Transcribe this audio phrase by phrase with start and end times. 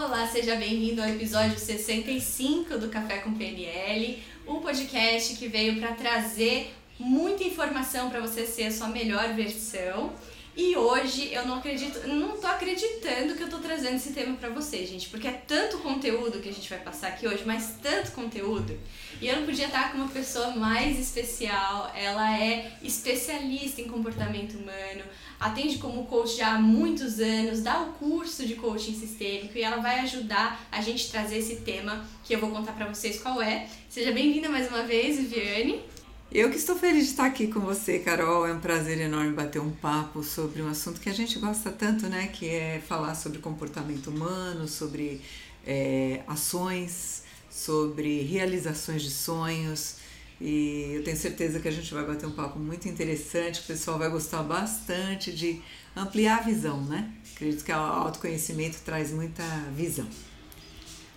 [0.00, 5.92] Olá, seja bem-vindo ao episódio 65 do Café com PNL, um podcast que veio para
[5.92, 10.12] trazer muita informação para você ser a sua melhor versão.
[10.60, 14.48] E hoje eu não acredito, não tô acreditando que eu tô trazendo esse tema para
[14.48, 18.10] você, gente, porque é tanto conteúdo que a gente vai passar aqui hoje, mas tanto
[18.10, 18.76] conteúdo.
[19.20, 21.92] E eu não podia estar com uma pessoa mais especial.
[21.94, 25.04] Ela é especialista em comportamento humano,
[25.38, 29.76] atende como coach já há muitos anos, dá o curso de coaching sistêmico e ela
[29.76, 33.68] vai ajudar a gente trazer esse tema que eu vou contar para vocês qual é.
[33.88, 35.84] Seja bem-vinda mais uma vez, Viviane.
[36.30, 38.46] Eu que estou feliz de estar aqui com você, Carol.
[38.46, 42.06] É um prazer enorme bater um papo sobre um assunto que a gente gosta tanto,
[42.06, 42.26] né?
[42.26, 45.22] Que é falar sobre comportamento humano, sobre
[45.66, 49.96] é, ações, sobre realizações de sonhos.
[50.38, 53.98] E eu tenho certeza que a gente vai bater um papo muito interessante, o pessoal
[53.98, 55.62] vai gostar bastante de
[55.96, 57.10] ampliar a visão, né?
[57.34, 59.42] Acredito que o autoconhecimento traz muita
[59.74, 60.06] visão.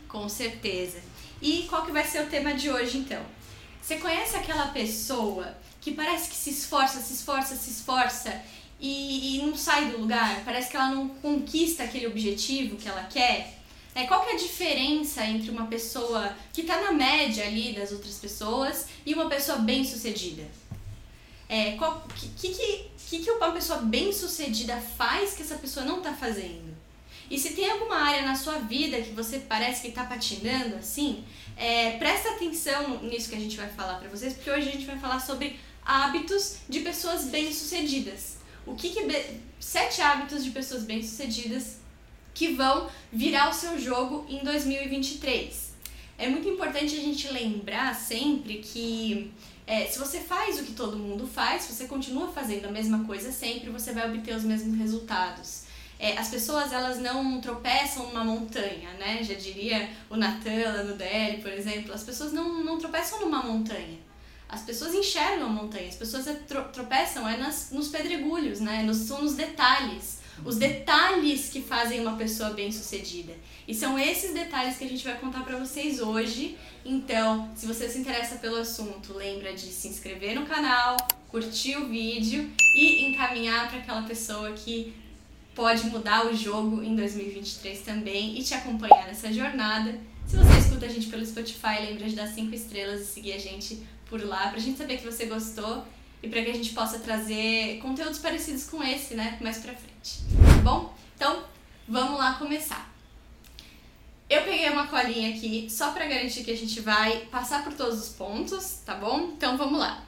[0.07, 0.99] Com certeza.
[1.41, 3.40] E qual que vai ser o tema de hoje, então?
[3.81, 8.41] Você conhece aquela pessoa que parece que se esforça, se esforça, se esforça
[8.79, 10.43] e, e não sai do lugar?
[10.45, 13.59] Parece que ela não conquista aquele objetivo que ela quer?
[13.93, 17.91] É, qual que é a diferença entre uma pessoa que está na média ali das
[17.91, 20.43] outras pessoas e uma pessoa bem sucedida?
[21.49, 25.97] É, qual que, que, que, que uma pessoa bem sucedida faz que essa pessoa não
[25.97, 26.73] está fazendo?
[27.31, 31.23] E se tem alguma área na sua vida que você parece que está patinando assim,
[31.55, 34.85] é, presta atenção nisso que a gente vai falar para vocês, porque hoje a gente
[34.85, 38.35] vai falar sobre hábitos de pessoas bem-sucedidas.
[38.65, 38.99] O que, que
[39.61, 41.77] sete hábitos de pessoas bem-sucedidas
[42.33, 45.71] que vão virar o seu jogo em 2023.
[46.17, 49.31] É muito importante a gente lembrar sempre que
[49.65, 53.05] é, se você faz o que todo mundo faz, se você continua fazendo a mesma
[53.05, 55.70] coisa sempre, você vai obter os mesmos resultados
[56.01, 59.23] é, as pessoas elas não tropeçam numa montanha, né?
[59.23, 63.43] Já diria o Natan lá no DL, por exemplo, as pessoas não, não tropeçam numa
[63.43, 63.99] montanha.
[64.49, 66.33] As pessoas enxergam a montanha, as pessoas é
[66.73, 68.81] tropeçam é nas, nos pedregulhos, né?
[68.81, 70.19] Nos, são nos detalhes.
[70.43, 73.33] Os detalhes que fazem uma pessoa bem sucedida.
[73.67, 76.57] E são esses detalhes que a gente vai contar para vocês hoje.
[76.83, 80.97] Então, se você se interessa pelo assunto, lembra de se inscrever no canal,
[81.27, 84.99] curtir o vídeo e encaminhar para aquela pessoa que
[85.55, 89.99] pode mudar o jogo em 2023 também e te acompanhar nessa jornada.
[90.27, 93.37] Se você escuta a gente pelo Spotify, lembra de dar 5 estrelas e seguir a
[93.37, 95.85] gente por lá, pra gente saber que você gostou
[96.23, 100.19] e para que a gente possa trazer conteúdos parecidos com esse, né, mais pra frente.
[100.55, 100.93] Tá bom?
[101.15, 101.43] Então,
[101.87, 102.91] vamos lá começar.
[104.29, 108.01] Eu peguei uma colinha aqui só para garantir que a gente vai passar por todos
[108.01, 109.33] os pontos, tá bom?
[109.35, 110.05] Então vamos lá.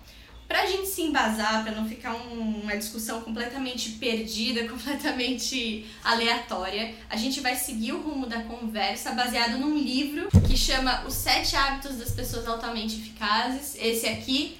[0.53, 7.17] Pra gente se embasar, para não ficar um, uma discussão completamente perdida, completamente aleatória, a
[7.17, 11.95] gente vai seguir o rumo da conversa baseado num livro que chama Os Sete Hábitos
[11.95, 13.75] das Pessoas Altamente Eficazes.
[13.81, 14.59] Esse aqui,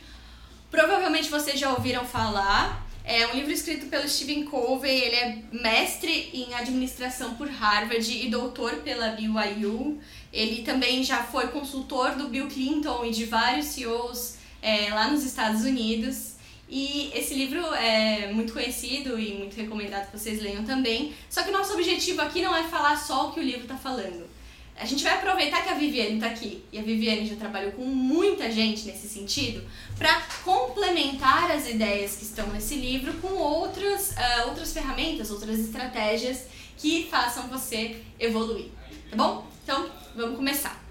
[0.71, 2.87] provavelmente vocês já ouviram falar.
[3.05, 8.31] É um livro escrito pelo Stephen Covey, ele é mestre em administração por Harvard e
[8.31, 10.01] doutor pela BYU.
[10.31, 15.23] Ele também já foi consultor do Bill Clinton e de vários CEOs é, lá nos
[15.23, 16.33] Estados Unidos.
[16.69, 21.13] E esse livro é muito conhecido e muito recomendado que vocês leiam também.
[21.29, 24.27] Só que nosso objetivo aqui não é falar só o que o livro está falando.
[24.75, 27.85] A gente vai aproveitar que a Viviane está aqui e a Viviane já trabalhou com
[27.85, 29.63] muita gente nesse sentido
[29.99, 36.47] para complementar as ideias que estão nesse livro com outras, uh, outras ferramentas, outras estratégias
[36.75, 38.71] que façam você evoluir.
[39.11, 39.47] Tá bom?
[39.63, 40.83] Então vamos começar.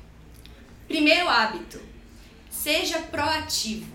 [0.87, 1.81] Primeiro hábito:
[2.63, 3.93] seja proativo.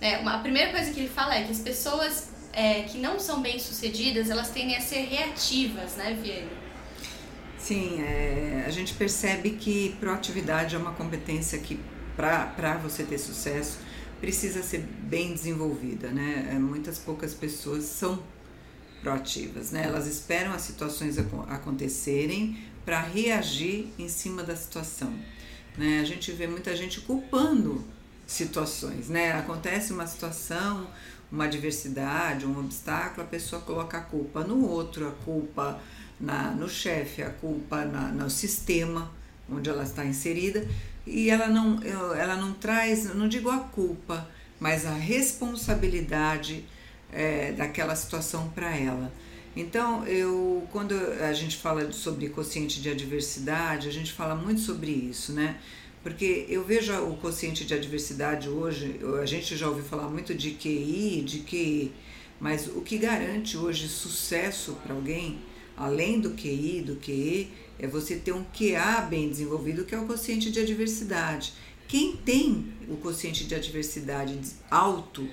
[0.00, 3.18] É, uma, a primeira coisa que ele fala é que as pessoas é, que não
[3.18, 6.48] são bem sucedidas, elas tendem a ser reativas, né, Vianney?
[7.58, 11.78] Sim, é, a gente percebe que proatividade é uma competência que,
[12.16, 13.78] para você ter sucesso,
[14.20, 16.50] precisa ser bem desenvolvida, né?
[16.52, 18.22] É, muitas poucas pessoas são
[19.02, 19.84] proativas, né?
[19.84, 25.12] Elas esperam as situações acontecerem para reagir em cima da situação.
[25.78, 26.00] Né?
[26.00, 27.84] A gente vê muita gente culpando
[28.26, 29.32] situações, né?
[29.32, 30.88] Acontece uma situação,
[31.30, 35.80] uma adversidade, um obstáculo, a pessoa coloca a culpa no outro, a culpa
[36.20, 39.10] na, no chefe, a culpa na, no sistema
[39.50, 40.66] onde ela está inserida
[41.06, 44.28] e ela não, ela não traz, não digo a culpa,
[44.60, 46.64] mas a responsabilidade
[47.12, 49.10] é, daquela situação para ela.
[49.56, 54.90] Então, eu, quando a gente fala sobre quociente de adversidade, a gente fala muito sobre
[54.90, 55.58] isso, né?
[56.02, 60.52] Porque eu vejo o quociente de adversidade hoje, a gente já ouviu falar muito de
[60.52, 61.92] QI, de QI,
[62.40, 65.40] mas o que garante hoje sucesso para alguém,
[65.76, 70.06] além do QI, do QE, é você ter um QA bem desenvolvido, que é o
[70.06, 71.52] quociente de adversidade.
[71.88, 74.38] Quem tem o quociente de adversidade
[74.70, 75.28] alto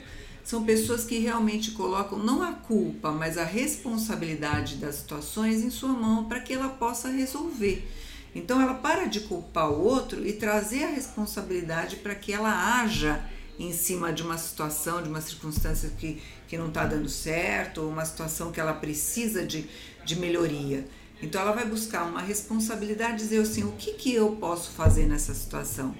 [0.45, 5.89] são pessoas que realmente colocam não a culpa, mas a responsabilidade das situações em sua
[5.89, 7.91] mão para que ela possa resolver.
[8.35, 13.27] Então ela para de culpar o outro e trazer a responsabilidade para que ela haja
[13.57, 17.89] em cima de uma situação, de uma circunstância que, que não está dando certo, ou
[17.89, 19.67] uma situação que ela precisa de,
[20.05, 20.85] de melhoria.
[21.23, 25.33] Então ela vai buscar uma responsabilidade, dizer assim, o que, que eu posso fazer nessa
[25.33, 25.95] situação?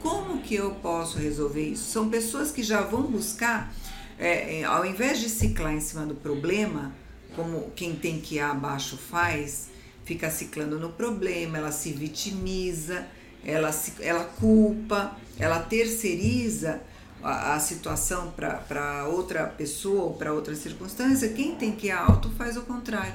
[0.00, 1.90] Como que eu posso resolver isso?
[1.90, 3.72] São pessoas que já vão buscar,
[4.18, 6.92] é, é ao invés de ciclar em cima do problema,
[7.36, 9.68] como quem tem que ir abaixo faz,
[10.04, 13.06] fica ciclando no problema, ela se vitimiza,
[13.44, 16.80] ela, se, ela culpa, ela terceiriza
[17.22, 22.30] a, a situação para outra pessoa ou para outra circunstância, quem tem que ir alto
[22.30, 23.14] faz o contrário.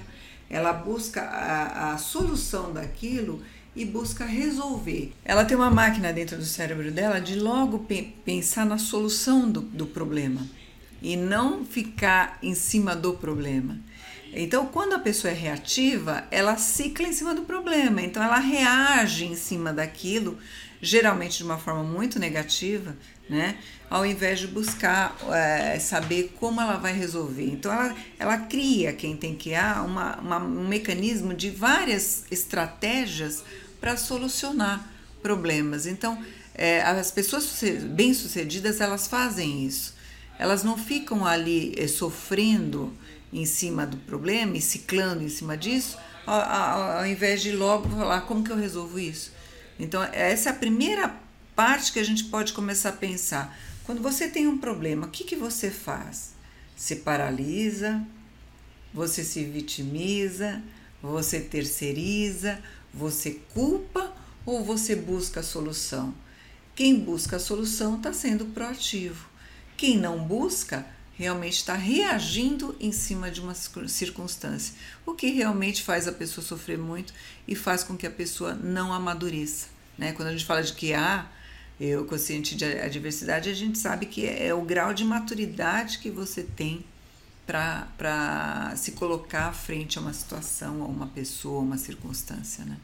[0.50, 3.42] Ela busca a, a solução daquilo
[3.75, 5.12] e busca resolver.
[5.24, 9.62] Ela tem uma máquina dentro do cérebro dela de logo pe pensar na solução do,
[9.62, 10.48] do problema
[11.01, 13.77] e não ficar em cima do problema.
[14.33, 19.25] Então, quando a pessoa é reativa, ela cicla em cima do problema, então ela reage
[19.25, 20.38] em cima daquilo,
[20.81, 22.98] geralmente de uma forma muito negativa,
[23.30, 23.57] né?
[23.89, 27.45] Ao invés de buscar é, saber como ela vai resolver.
[27.45, 33.44] Então, ela, ela cria, quem tem que há, uma, uma, um mecanismo de várias estratégias
[33.86, 34.84] para solucionar
[35.22, 35.86] problemas.
[35.86, 36.20] Então,
[36.56, 37.62] é, as pessoas
[37.92, 39.94] bem-sucedidas, elas fazem isso.
[40.40, 42.92] Elas não ficam ali é, sofrendo
[43.32, 47.88] em cima do problema e ciclando em cima disso, ao, ao, ao invés de logo
[47.88, 49.32] falar como que eu resolvo isso.
[49.80, 51.16] Então, essa é a primeira
[51.56, 53.56] parte que a gente pode começar a pensar.
[53.84, 56.34] Quando você tem um problema, o que, que você faz?
[56.76, 58.02] Se paralisa,
[58.92, 60.60] você se vitimiza,
[61.04, 62.60] você terceiriza,
[62.95, 64.13] você culpa
[64.45, 66.13] ou você busca a solução?
[66.74, 69.27] Quem busca a solução está sendo proativo.
[69.75, 70.86] Quem não busca
[71.18, 74.74] realmente está reagindo em cima de uma circunstância,
[75.06, 77.13] o que realmente faz a pessoa sofrer muito
[77.47, 79.68] e faz com que a pessoa não amadureça.
[79.98, 80.12] Né?
[80.12, 81.30] Quando a gente fala de que há
[82.01, 86.44] o consciente de adversidade, a gente sabe que é o grau de maturidade que você
[86.44, 86.86] tem
[87.45, 92.65] para se colocar frente a uma situação, a uma pessoa, a uma circunstância.
[92.65, 92.77] Né?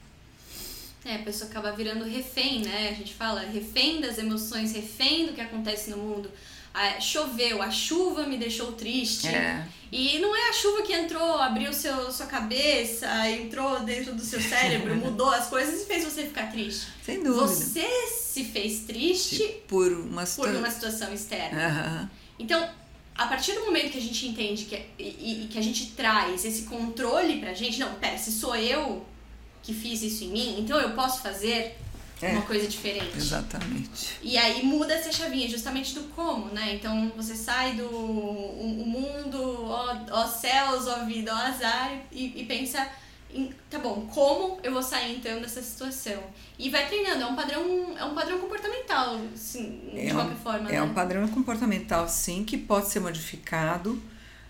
[1.04, 2.90] É, a pessoa acaba virando refém, né?
[2.90, 6.30] A gente fala refém das emoções, refém do que acontece no mundo
[6.74, 9.28] ah, choveu, a chuva me deixou triste.
[9.28, 9.66] É.
[9.92, 14.40] E não é a chuva que entrou, abriu seu, sua cabeça, entrou dentro do seu
[14.40, 16.88] cérebro, mudou as coisas e fez você ficar triste.
[17.04, 17.46] Sem dúvida.
[17.46, 21.68] Você se fez triste por uma, situa por uma situação externa.
[21.68, 22.10] Uhum.
[22.40, 22.70] Então,
[23.24, 26.44] a partir do momento que a gente entende que, e, e, que a gente traz
[26.44, 29.06] esse controle pra gente, não, pera, se sou eu
[29.62, 31.78] que fiz isso em mim, então eu posso fazer
[32.22, 33.16] é, uma coisa diferente.
[33.16, 34.18] Exatamente.
[34.22, 36.76] E aí muda essa chavinha justamente do como, né?
[36.76, 42.42] Então você sai do o, o mundo, ó, ó, céus, ó vida, ó azar e,
[42.42, 42.88] e pensa
[43.70, 46.22] tá bom, como eu vou sair então dessa situação?
[46.58, 50.38] E vai treinando, é um padrão, é um padrão comportamental, assim, de é qualquer um,
[50.38, 50.70] forma.
[50.70, 50.82] É né?
[50.82, 54.02] um padrão comportamental, sim, que pode ser modificado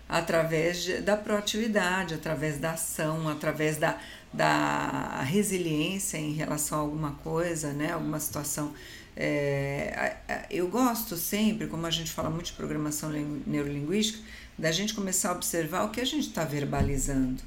[0.08, 3.98] através de, da proatividade, através da ação, através da,
[4.32, 8.74] da resiliência em relação a alguma coisa, né, alguma situação.
[9.16, 10.16] É,
[10.50, 13.10] eu gosto sempre, como a gente fala muito de programação
[13.46, 14.18] neurolinguística,
[14.58, 17.42] da gente começar a observar o que a gente está verbalizando.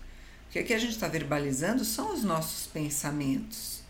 [0.64, 3.82] Que a gente está verbalizando são os nossos pensamentos.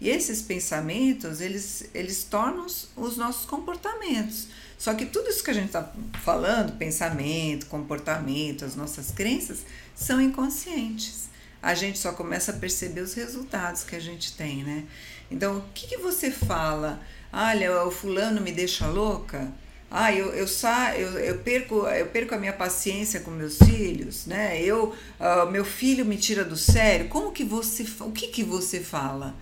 [0.00, 2.66] E esses pensamentos, eles, eles tornam
[2.96, 4.48] os nossos comportamentos.
[4.76, 5.92] Só que tudo isso que a gente está
[6.22, 9.60] falando, pensamento, comportamento, as nossas crenças,
[9.94, 11.24] são inconscientes
[11.64, 14.84] a gente só começa a perceber os resultados que a gente tem, né?
[15.30, 17.00] Então, o que, que você fala?
[17.32, 19.50] Olha, o fulano me deixa louca?
[19.96, 24.26] Ah, eu, eu, sa, eu, eu, perco, eu perco a minha paciência com meus filhos,
[24.26, 24.60] né?
[24.60, 27.06] Eu, uh, meu filho me tira do sério.
[27.06, 29.36] Como que você, o que que você fala?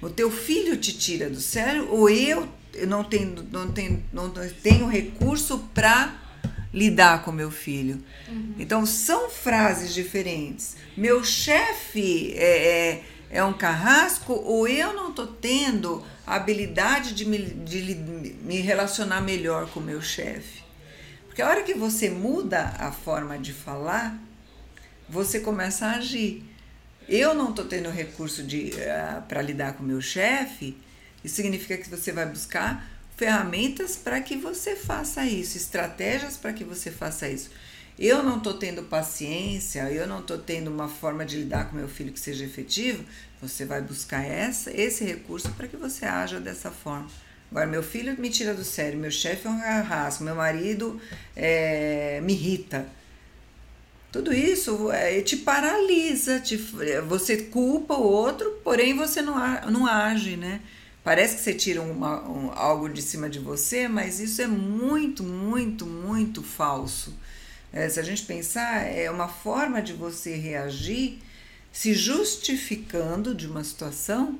[0.00, 2.48] O teu filho te tira do sério ou eu
[2.88, 4.28] não tenho, não tenho, não
[4.60, 6.20] tenho recurso para
[6.74, 8.02] lidar com meu filho.
[8.28, 8.54] Uhum.
[8.58, 10.76] Então são frases diferentes.
[10.96, 13.02] Meu chefe é, é,
[13.32, 17.94] é, um carrasco ou eu não estou tendo a habilidade de me, de
[18.42, 20.62] me relacionar melhor com meu chefe.
[21.26, 24.18] Porque a hora que você muda a forma de falar,
[25.08, 26.44] você começa a agir.
[27.08, 28.46] Eu não estou tendo recurso uh,
[28.90, 30.76] ah, para lidar com meu chefe,
[31.24, 32.86] isso significa que você vai buscar
[33.16, 37.50] ferramentas para que você faça isso, estratégias para que você faça isso.
[38.04, 41.88] Eu não estou tendo paciência, eu não estou tendo uma forma de lidar com meu
[41.88, 43.04] filho que seja efetivo,
[43.40, 47.06] você vai buscar essa, esse recurso para que você haja dessa forma.
[47.50, 51.00] Agora, meu filho me tira do sério, meu chefe é um carrasco, meu marido
[51.36, 52.86] é, me irrita.
[54.10, 56.56] Tudo isso é, te paralisa, te,
[57.06, 59.34] você culpa o outro, porém você não,
[59.70, 60.60] não age, né?
[61.04, 65.22] Parece que você tira uma, um, algo de cima de você, mas isso é muito,
[65.22, 67.12] muito, muito falso.
[67.72, 71.18] É, se a gente pensar, é uma forma de você reagir
[71.72, 74.38] se justificando de uma situação,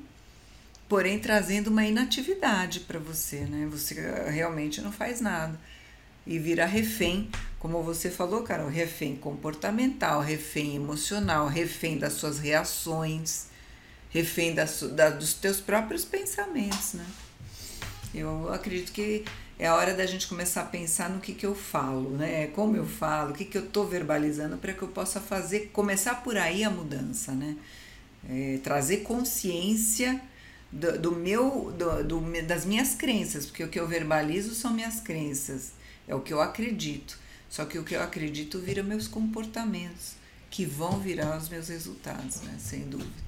[0.87, 3.67] porém trazendo uma inatividade para você, né?
[3.71, 3.95] Você
[4.29, 5.59] realmente não faz nada
[6.27, 13.51] e vira refém, como você falou, Carol, refém comportamental, refém emocional, refém das suas reações
[14.13, 17.05] refém da, da, dos teus próprios pensamentos, né?
[18.13, 19.25] Eu acredito que
[19.63, 22.47] é a hora da gente começar a pensar no que, que eu falo, né?
[22.47, 26.15] Como eu falo, o que, que eu estou verbalizando para que eu possa fazer, começar
[26.15, 27.55] por aí a mudança, né?
[28.29, 30.21] É, trazer consciência
[30.69, 34.99] do, do meu, do, do, das minhas crenças, porque o que eu verbalizo são minhas
[34.99, 35.71] crenças,
[36.09, 37.17] é o que eu acredito.
[37.49, 40.15] Só que o que eu acredito vira meus comportamentos,
[40.49, 42.57] que vão virar os meus resultados, né?
[42.59, 43.23] Sem dúvida.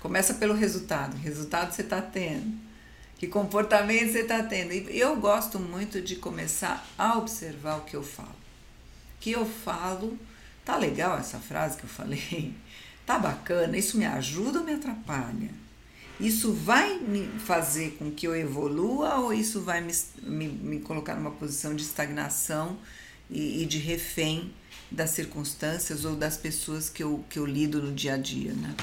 [0.00, 1.18] Começa pelo resultado.
[1.18, 2.65] Resultado você está tendo.
[3.18, 4.72] Que comportamento você está tendo.
[4.72, 8.36] Eu gosto muito de começar a observar o que eu falo.
[9.18, 10.18] Que eu falo,
[10.64, 12.52] tá legal essa frase que eu falei?
[13.06, 13.78] Tá bacana?
[13.78, 15.50] Isso me ajuda ou me atrapalha?
[16.18, 19.92] Isso vai me fazer com que eu evolua ou isso vai me,
[20.22, 22.76] me, me colocar numa posição de estagnação
[23.30, 24.52] e, e, de refém
[24.90, 28.74] das circunstâncias ou das pessoas que eu, que eu lido no dia a dia, né?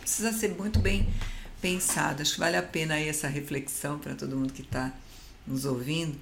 [0.00, 1.08] precisa ser muito bem
[1.60, 2.22] pensado.
[2.22, 4.92] Acho que vale a pena aí essa reflexão para todo mundo que está
[5.46, 6.18] nos ouvindo,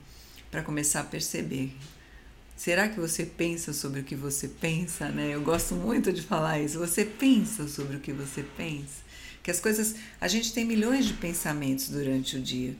[0.50, 1.72] para começar a perceber.
[2.56, 5.30] Será que você pensa sobre o que você pensa, né?
[5.32, 6.78] Eu gosto muito de falar isso.
[6.78, 9.06] Você pensa sobre o que você pensa?
[9.42, 12.74] Que as coisas, a gente tem milhões de pensamentos durante o dia.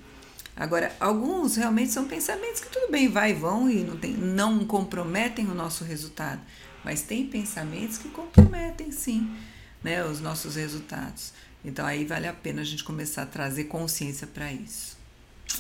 [0.56, 4.64] Agora, alguns realmente são pensamentos que tudo bem, vai e vão e não, tem, não
[4.66, 6.40] comprometem o nosso resultado.
[6.84, 9.30] Mas tem pensamentos que comprometem sim
[9.82, 11.32] né, os nossos resultados.
[11.64, 14.96] Então aí vale a pena a gente começar a trazer consciência para isso.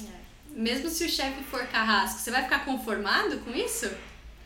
[0.00, 0.18] É.
[0.50, 3.90] Mesmo se o chefe for carrasco, você vai ficar conformado com isso?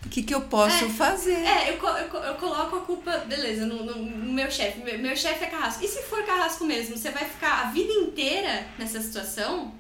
[0.05, 1.45] O que, que eu posso é, fazer?
[1.45, 4.81] É, eu, eu, eu, coloco a culpa, beleza, no, no, no meu chefe.
[4.81, 5.85] Meu, meu chefe é carrasco.
[5.85, 9.73] E se for carrasco mesmo, você vai ficar a vida inteira nessa situação?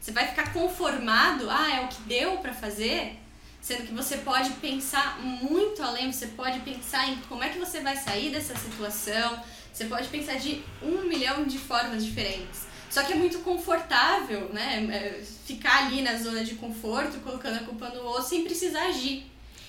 [0.00, 1.50] Você vai ficar conformado?
[1.50, 3.18] Ah, é o que deu para fazer?
[3.64, 7.80] sendo que você pode pensar muito além, você pode pensar em como é que você
[7.80, 9.42] vai sair dessa situação,
[9.74, 12.60] você pode pensar de um milhão de formas diferentes.
[12.88, 14.86] Só que é muito confortável, né?
[14.88, 19.26] É, ficar ali na zona de conforto, colocando a culpa no outro sem precisar agir.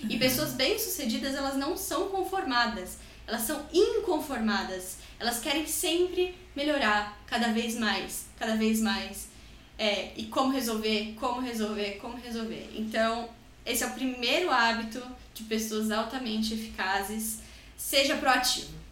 [0.07, 0.19] E uhum.
[0.19, 4.97] pessoas bem-sucedidas, elas não são conformadas, elas são inconformadas.
[5.19, 9.29] Elas querem sempre melhorar, cada vez mais, cada vez mais.
[9.75, 12.69] É, e como resolver, como resolver, como resolver.
[12.75, 13.27] Então,
[13.65, 15.01] esse é o primeiro hábito
[15.33, 17.39] de pessoas altamente eficazes.
[17.75, 18.84] Seja proativo.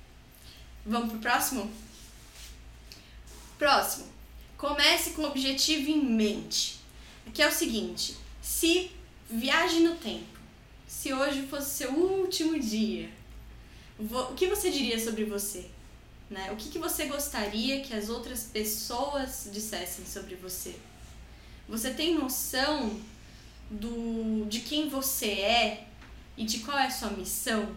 [0.85, 1.71] Vamos pro próximo?
[3.57, 4.05] Próximo.
[4.57, 6.79] Comece com o objetivo em mente.
[7.27, 8.91] Aqui é o seguinte: se
[9.29, 10.37] viaje no tempo,
[10.87, 13.09] se hoje fosse seu último dia,
[13.97, 15.69] o que você diria sobre você?
[16.29, 16.51] Né?
[16.51, 20.75] O que, que você gostaria que as outras pessoas dissessem sobre você?
[21.67, 22.99] Você tem noção
[23.69, 25.87] do de quem você é
[26.35, 27.73] e de qual é a sua missão.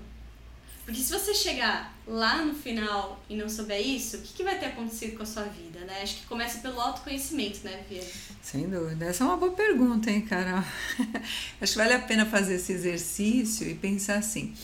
[0.84, 4.58] Porque se você chegar lá no final e não souber isso, o que, que vai
[4.58, 6.02] ter acontecido com a sua vida, né?
[6.02, 8.10] Acho que começa pelo autoconhecimento, né, Viviane?
[8.40, 9.06] Sem dúvida.
[9.06, 10.62] Essa é uma boa pergunta, hein, Carol?
[11.60, 14.54] Acho que vale a pena fazer esse exercício e pensar assim: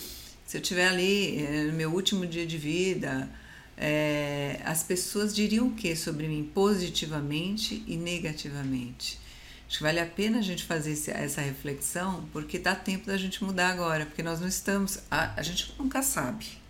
[0.46, 3.28] se eu estiver ali eh, no meu último dia de vida,
[3.76, 9.18] é, as pessoas diriam o que sobre mim positivamente e negativamente?
[9.66, 13.42] Acho que vale a pena a gente fazer essa reflexão, porque dá tempo da gente
[13.42, 16.61] mudar agora, porque nós não estamos, a, a gente nunca sabe.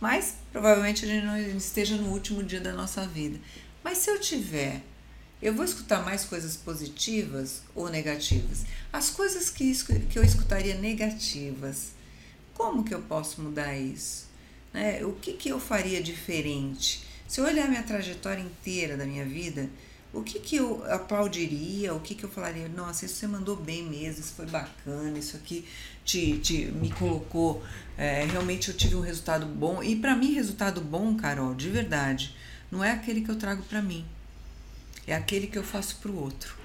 [0.00, 3.38] Mas provavelmente a gente não esteja no último dia da nossa vida.
[3.82, 4.82] Mas se eu tiver,
[5.40, 8.64] eu vou escutar mais coisas positivas ou negativas?
[8.92, 9.72] As coisas que,
[10.08, 11.92] que eu escutaria negativas,
[12.54, 14.28] como que eu posso mudar isso?
[14.72, 15.04] Né?
[15.04, 17.04] O que, que eu faria diferente?
[17.26, 19.68] Se eu olhar minha trajetória inteira da minha vida,
[20.12, 23.82] o que, que eu aplaudiria, o que, que eu falaria, nossa, isso você mandou bem
[23.84, 25.66] mesmo, isso foi bacana, isso aqui
[26.08, 27.62] te, te me colocou,
[27.98, 29.82] é, realmente eu tive um resultado bom.
[29.82, 32.34] E para mim, resultado bom, Carol, de verdade,
[32.72, 34.06] não é aquele que eu trago para mim,
[35.06, 36.56] é aquele que eu faço para o outro.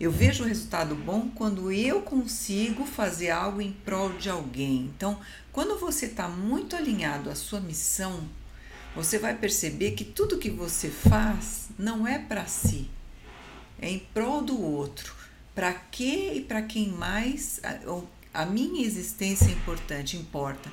[0.00, 4.90] Eu vejo o resultado bom quando eu consigo fazer algo em prol de alguém.
[4.94, 5.18] Então,
[5.52, 8.28] quando você está muito alinhado à sua missão,
[8.94, 12.88] você vai perceber que tudo que você faz não é para si,
[13.80, 15.14] é em prol do outro.
[15.54, 17.60] Para que e para quem mais
[18.32, 20.70] a, minha existência é importante, importa.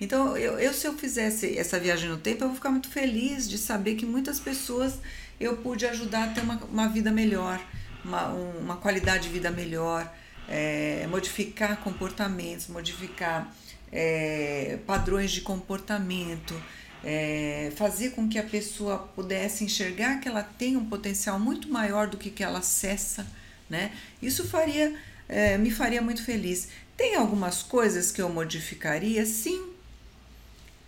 [0.00, 3.48] Então, eu, eu, se eu fizesse essa viagem no tempo, eu vou ficar muito feliz
[3.48, 4.98] de saber que muitas pessoas
[5.40, 7.60] eu pude ajudar a ter uma, uma vida melhor
[8.04, 10.12] uma, uma qualidade de vida melhor,
[10.48, 13.52] é, modificar comportamentos, modificar
[13.92, 16.60] é, padrões de comportamento,
[17.04, 22.08] é, fazer com que a pessoa pudesse enxergar que ela tem um potencial muito maior
[22.08, 23.26] do que, que ela acessa,
[23.68, 23.92] né?
[24.20, 24.94] Isso faria,
[25.28, 26.68] é, me faria muito feliz.
[26.98, 29.24] Tem algumas coisas que eu modificaria?
[29.24, 29.68] Sim,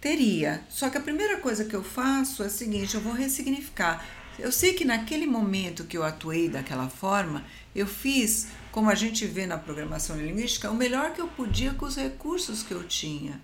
[0.01, 0.61] teria.
[0.69, 4.05] Só que a primeira coisa que eu faço é a seguinte: eu vou ressignificar.
[4.37, 7.45] Eu sei que naquele momento que eu atuei daquela forma,
[7.77, 11.87] eu fiz, como a gente vê na programação linguística, o melhor que eu podia com
[11.87, 13.41] os recursos que eu tinha.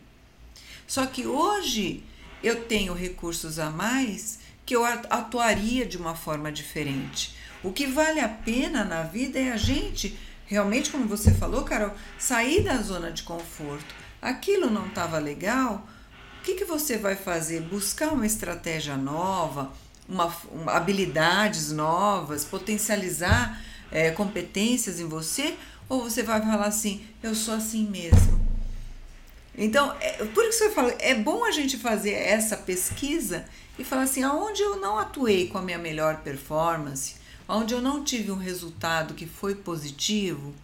[0.88, 2.02] Só que hoje
[2.42, 7.32] eu tenho recursos a mais que eu atuaria de uma forma diferente.
[7.62, 11.92] O que vale a pena na vida é a gente, realmente, como você falou, Carol,
[12.18, 13.94] sair da zona de conforto.
[14.22, 15.86] Aquilo não estava legal.
[16.40, 17.60] O que, que você vai fazer?
[17.62, 19.72] Buscar uma estratégia nova,
[20.08, 23.60] uma, uma habilidades novas, potencializar
[23.90, 25.56] é, competências em você,
[25.88, 28.46] ou você vai falar assim, eu sou assim mesmo.
[29.56, 33.44] Então, é, por isso que eu falo, é bom a gente fazer essa pesquisa
[33.78, 37.16] e falar assim, aonde eu não atuei com a minha melhor performance,
[37.48, 40.54] onde eu não tive um resultado que foi positivo,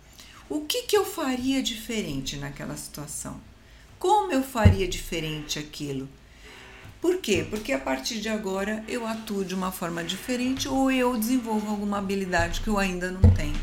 [0.48, 3.40] o que, que eu faria diferente naquela situação?
[3.98, 6.08] Como eu faria diferente aquilo?
[7.00, 7.46] Por quê?
[7.48, 11.98] Porque a partir de agora eu atuo de uma forma diferente ou eu desenvolvo alguma
[11.98, 13.56] habilidade que eu ainda não tenho.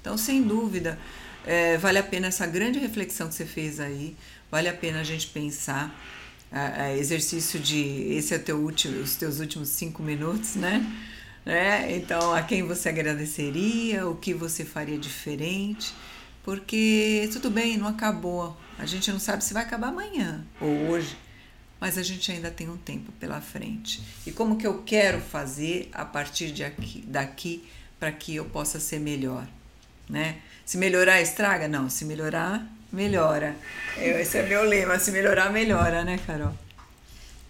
[0.00, 0.98] Então, sem dúvida,
[1.46, 4.16] é, vale a pena essa grande reflexão que você fez aí,
[4.50, 5.94] vale a pena a gente pensar.
[6.52, 7.78] É, exercício de
[8.12, 10.84] esse é teu último, os teus últimos cinco minutos, né?
[11.44, 11.96] Né?
[11.96, 15.94] Então, a quem você agradeceria, o que você faria diferente,
[16.42, 18.56] porque tudo bem, não acabou.
[18.78, 21.16] A gente não sabe se vai acabar amanhã ou hoje
[21.80, 24.02] mas a gente ainda tem um tempo pela frente.
[24.26, 27.66] E como que eu quero fazer a partir de aqui, daqui
[27.98, 29.46] para que eu possa ser melhor,
[30.08, 30.36] né?
[30.64, 31.66] Se melhorar estraga?
[31.66, 33.56] Não, se melhorar, melhora.
[33.96, 36.54] Esse é meu lema, se melhorar, melhora, né, Carol?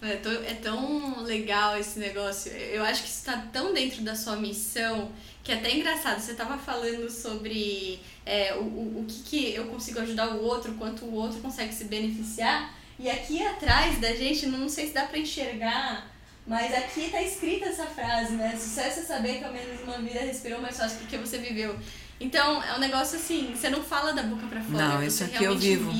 [0.01, 2.51] É tão, é tão legal esse negócio.
[2.51, 5.11] Eu acho que isso está tão dentro da sua missão
[5.43, 6.19] que é até engraçado.
[6.19, 10.73] Você estava falando sobre é, o, o, o que, que eu consigo ajudar o outro,
[10.73, 12.73] quanto o outro consegue se beneficiar.
[12.99, 16.07] E aqui atrás da gente, não sei se dá para enxergar,
[16.45, 18.55] mas aqui tá escrita essa frase, né?
[18.55, 21.75] Sucesso é saber que ao menos uma vida respirou mais fácil porque você viveu.
[22.19, 25.43] Então, é um negócio assim, você não fala da boca para fora, não, isso aqui
[25.43, 25.91] eu vivo.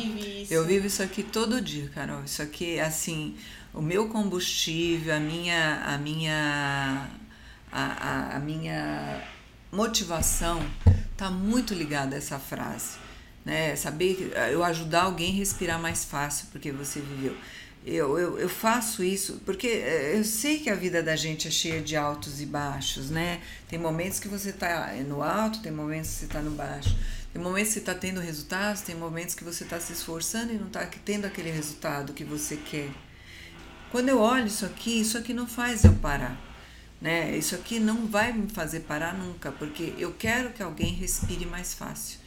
[0.52, 2.24] Eu vivo isso aqui todo dia, Carol.
[2.24, 3.36] Isso aqui, assim,
[3.74, 7.08] o meu combustível, a minha a minha
[7.72, 9.24] a, a, a minha
[9.72, 10.60] motivação
[11.16, 13.12] tá muito ligada a essa frase
[13.46, 13.76] né?
[13.76, 17.36] Saber eu ajudar alguém a respirar mais fácil porque você viveu.
[17.84, 21.52] Eu, eu, eu faço isso porque eh, eu sei que a vida da gente é
[21.52, 23.42] cheia de altos e baixos, né?
[23.68, 26.96] Tem momentos que você está no alto, tem momentos que você está no baixo.
[27.34, 30.58] Tem momentos que você está tendo resultados, tem momentos que você está se esforçando e
[30.58, 32.90] não está tendo aquele resultado que você quer.
[33.92, 36.38] Quando eu olho isso aqui, isso aqui não faz eu parar.
[37.02, 37.36] Né?
[37.36, 41.74] Isso aqui não vai me fazer parar nunca, porque eu quero que alguém respire mais
[41.74, 42.20] fácil.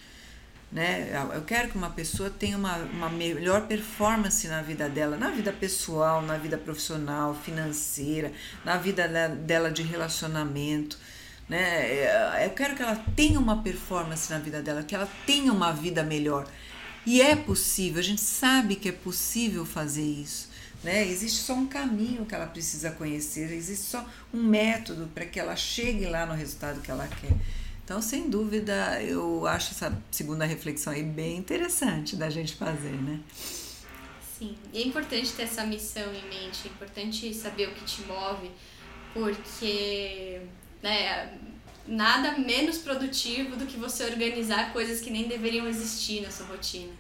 [0.70, 1.11] Né?
[1.33, 5.53] Eu quero que uma pessoa tenha uma, uma melhor performance na vida dela, na vida
[5.53, 8.33] pessoal, na vida profissional, financeira,
[8.64, 10.98] na vida dela de relacionamento.
[11.48, 12.44] Né?
[12.44, 16.03] Eu quero que ela tenha uma performance na vida dela, que ela tenha uma vida
[16.03, 16.46] melhor.
[17.07, 20.54] E é possível, a gente sabe que é possível fazer isso.
[20.85, 21.09] Né?
[21.09, 25.57] Existe só um caminho que ela precisa conhecer, existe só um método para que ela
[25.57, 27.33] chegue lá no resultado que ela quer.
[27.83, 33.18] Então, sem dúvida, eu acho essa segunda reflexão aí bem interessante da gente fazer, né?
[34.38, 38.03] Sim, e é importante ter essa missão em mente, é importante saber o que te
[38.03, 38.51] move,
[39.14, 40.42] porque
[40.83, 41.38] né,
[41.87, 46.92] nada menos produtivo do que você organizar coisas que nem deveriam existir na sua rotina.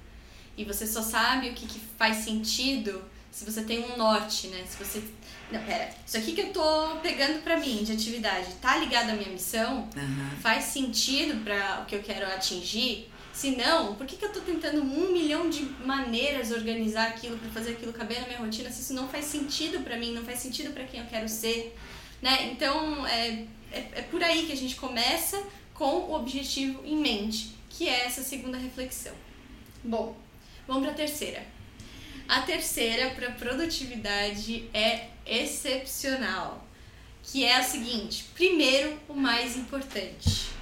[0.56, 3.02] E você só sabe o que, que faz sentido
[3.34, 4.64] se você tem um norte, né?
[4.64, 5.02] Se você
[5.50, 5.90] não, pera.
[6.06, 9.88] Isso aqui que eu tô pegando pra mim de atividade tá ligado à minha missão?
[9.96, 10.30] Uhum.
[10.40, 13.10] Faz sentido para o que eu quero atingir?
[13.32, 17.50] Se não, por que, que eu tô tentando um milhão de maneiras organizar aquilo para
[17.50, 20.38] fazer aquilo caber na minha rotina se isso não faz sentido para mim, não faz
[20.38, 21.76] sentido para quem eu quero ser?
[22.22, 22.52] Né?
[22.52, 25.42] Então, é, é, é por aí que a gente começa
[25.74, 29.12] com o objetivo em mente, que é essa segunda reflexão.
[29.82, 30.16] Bom,
[30.68, 31.54] vamos para a terceira.
[32.28, 36.66] A terceira para produtividade é excepcional,
[37.22, 40.54] que é a seguinte: primeiro, o mais importante.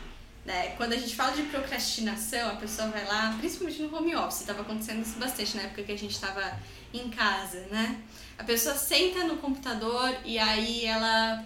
[0.45, 0.75] Né?
[0.77, 4.63] Quando a gente fala de procrastinação, a pessoa vai lá, principalmente no home office, estava
[4.63, 6.59] acontecendo isso bastante na época que a gente estava
[6.93, 8.01] em casa, né?
[8.37, 11.45] A pessoa senta no computador e aí ela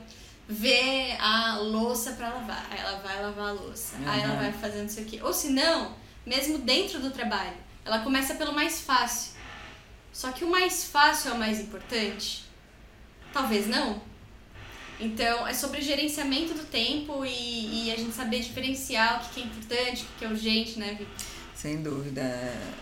[0.48, 4.08] vê a louça para lavar, aí ela vai lavar a louça, uhum.
[4.08, 5.20] aí ela vai fazendo isso aqui.
[5.22, 9.35] Ou se não, mesmo dentro do trabalho, ela começa pelo mais fácil.
[10.16, 12.42] Só que o mais fácil é o mais importante?
[13.34, 14.00] Talvez não.
[14.98, 19.44] Então, é sobre gerenciamento do tempo e, e a gente saber diferenciar o que é
[19.44, 21.14] importante, o que é urgente, né, Vitor?
[21.54, 22.22] Sem dúvida.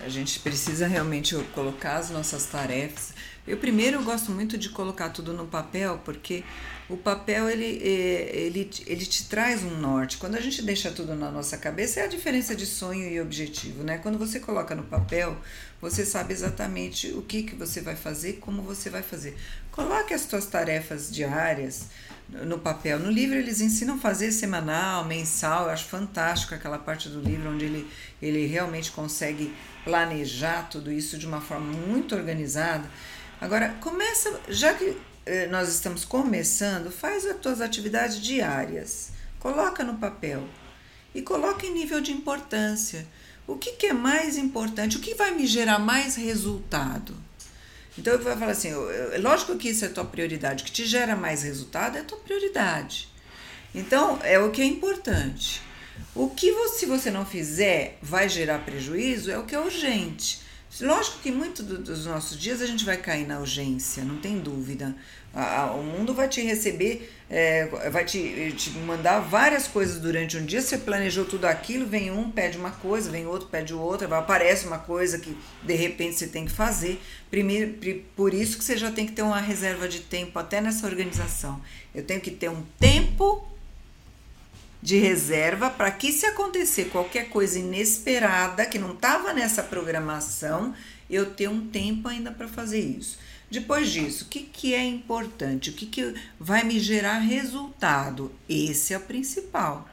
[0.01, 3.13] A gente precisa realmente colocar as nossas tarefas.
[3.45, 6.45] Eu primeiro gosto muito de colocar tudo no papel, porque
[6.89, 10.19] o papel ele, é, ele, ele te traz um norte.
[10.19, 13.83] Quando a gente deixa tudo na nossa cabeça, é a diferença de sonho e objetivo,
[13.83, 13.99] né?
[13.99, 15.37] Quando você coloca no papel,
[15.85, 19.37] você sabe exatamente o que, que você vai fazer, como você vai fazer.
[19.71, 21.89] Coloque as suas tarefas diárias
[22.27, 22.99] no papel.
[22.99, 25.65] No livro eles ensinam a fazer semanal, mensal.
[25.65, 27.87] Eu acho fantástico aquela parte do livro onde ele,
[28.23, 32.89] ele realmente consegue planejar tudo isso de uma forma muito organizada.
[33.39, 39.11] Agora, começa, já que eh, nós estamos começando, faz as tuas atividades diárias.
[39.39, 40.49] Coloca no papel
[41.15, 43.07] e coloca em nível de importância.
[43.47, 44.97] O que, que é mais importante?
[44.97, 47.15] O que vai me gerar mais resultado?
[47.97, 50.85] Então eu vou falar assim, eu, lógico que isso é tua prioridade, o que te
[50.85, 53.09] gera mais resultado é tua prioridade.
[53.75, 55.63] Então é o que é importante.
[56.15, 60.41] O que você, se você não fizer vai gerar prejuízo é o que é urgente.
[60.81, 64.41] Lógico que muito do, dos nossos dias a gente vai cair na urgência, não tem
[64.41, 64.95] dúvida.
[65.35, 70.37] A, a, o mundo vai te receber, é, vai te, te mandar várias coisas durante
[70.37, 70.63] um dia.
[70.63, 74.79] Você planejou tudo aquilo, vem um, pede uma coisa, vem outro, pede outra, aparece uma
[74.79, 77.01] coisa que de repente você tem que fazer.
[77.31, 77.75] Primeiro,
[78.15, 81.61] por isso que você já tem que ter uma reserva de tempo até nessa organização.
[81.95, 83.45] Eu tenho que ter um tempo
[84.85, 90.75] de reserva para que se acontecer qualquer coisa inesperada que não estava nessa programação,
[91.09, 93.19] eu ter um tempo ainda para fazer isso.
[93.55, 95.71] Depois disso, o que, que é importante?
[95.71, 98.33] O que, que vai me gerar resultado?
[98.49, 99.89] Esse é o principal.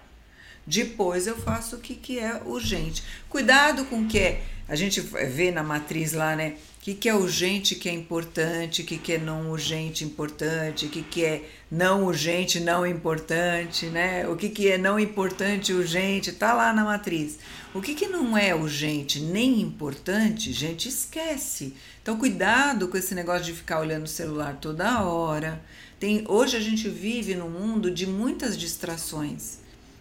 [0.65, 3.04] Depois eu faço o que, que é urgente.
[3.30, 4.43] Cuidado com o que é.
[4.67, 6.56] A gente vê na matriz lá, né?
[6.82, 10.88] O que, que é urgente, que é importante, o que, que é não urgente, importante,
[10.88, 14.28] o que, que é não urgente, não importante, né?
[14.28, 17.38] O que, que é não importante, urgente, tá lá na matriz.
[17.72, 21.76] O que, que não é urgente nem importante, gente, esquece.
[22.02, 25.63] Então, cuidado com esse negócio de ficar olhando o celular toda hora.
[26.00, 29.60] Tem, hoje a gente vive num mundo de muitas distrações,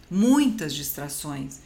[0.09, 1.59] muitas distrações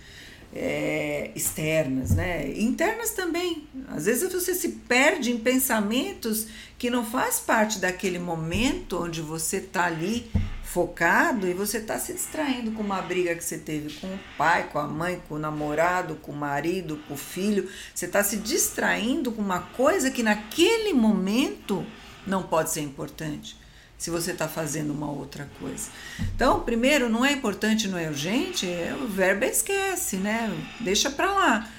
[0.56, 2.50] é, externas, né?
[2.58, 3.68] Internas também.
[3.90, 9.58] Às vezes você se perde em pensamentos que não faz parte daquele momento onde você
[9.58, 10.32] está ali
[10.64, 14.70] focado e você está se distraindo com uma briga que você teve com o pai,
[14.72, 17.70] com a mãe, com o namorado, com o marido, com o filho.
[17.94, 21.86] Você está se distraindo com uma coisa que naquele momento
[22.26, 23.58] não pode ser importante
[23.98, 25.90] se você está fazendo uma outra coisa.
[26.36, 30.52] Então, primeiro, não é importante, não é urgente, é, o verbo é esquece, né?
[30.80, 31.70] Deixa para lá.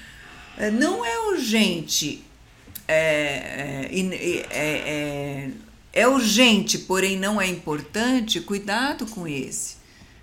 [0.57, 2.23] É, não é urgente,
[2.87, 5.49] é, é, é,
[5.93, 9.77] é urgente, porém não é importante, cuidado com esse.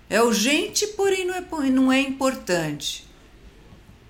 [0.09, 3.05] É urgente, porém não é, não é importante.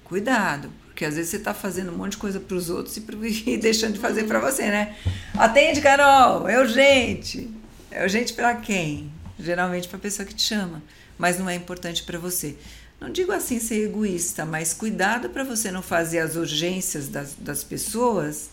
[0.03, 3.03] Cuidado, porque às vezes você está fazendo um monte de coisa para os outros e,
[3.51, 4.95] e deixando de fazer para você, né?
[5.33, 7.49] Atende, Carol, é urgente.
[7.95, 9.09] É urgente para quem?
[9.39, 10.83] Geralmente para a pessoa que te chama,
[11.17, 12.57] mas não é importante para você.
[12.99, 17.63] Não digo assim ser egoísta, mas cuidado para você não fazer as urgências das, das
[17.63, 18.49] pessoas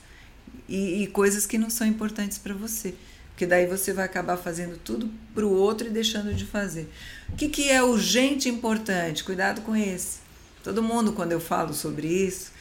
[0.68, 2.94] e, e coisas que não são importantes para você.
[3.30, 6.88] Porque daí você vai acabar fazendo tudo para o outro e deixando de fazer.
[7.28, 9.24] O que, que é urgente e importante?
[9.24, 10.18] Cuidado com esse.
[10.62, 12.52] Todo mundo, quando eu falo sobre isso,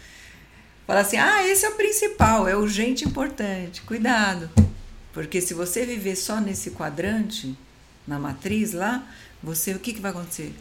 [0.87, 3.83] fala assim: ah, esse é o principal, é urgente e importante.
[3.83, 4.49] Cuidado.
[5.13, 7.57] Porque se você viver só nesse quadrante,
[8.07, 9.07] na matriz lá,
[9.41, 10.53] você o que, que vai acontecer?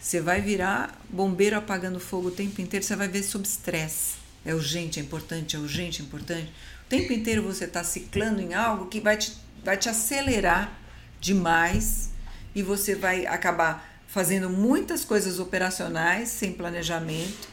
[0.00, 4.16] Você vai virar bombeiro apagando fogo o tempo inteiro, você vai ver sob estresse.
[4.44, 6.50] É urgente, é importante, é urgente, é importante.
[6.86, 10.72] O tempo inteiro você está ciclando em algo que vai te, vai te acelerar
[11.20, 12.10] demais
[12.54, 17.48] e você vai acabar fazendo muitas coisas operacionais sem planejamento,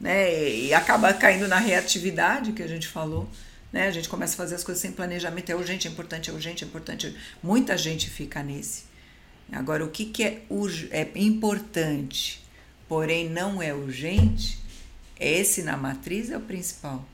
[0.00, 0.50] né?
[0.50, 3.28] E acaba caindo na reatividade que a gente falou.
[3.74, 3.88] Né?
[3.88, 6.62] A gente começa a fazer as coisas sem planejamento, é urgente, é importante, é urgente,
[6.64, 7.14] é importante.
[7.42, 8.84] Muita gente fica nesse.
[9.52, 10.42] Agora, o que, que é,
[10.92, 12.44] é importante?
[12.88, 14.58] porém não é urgente,
[15.18, 17.04] esse na matriz é o principal.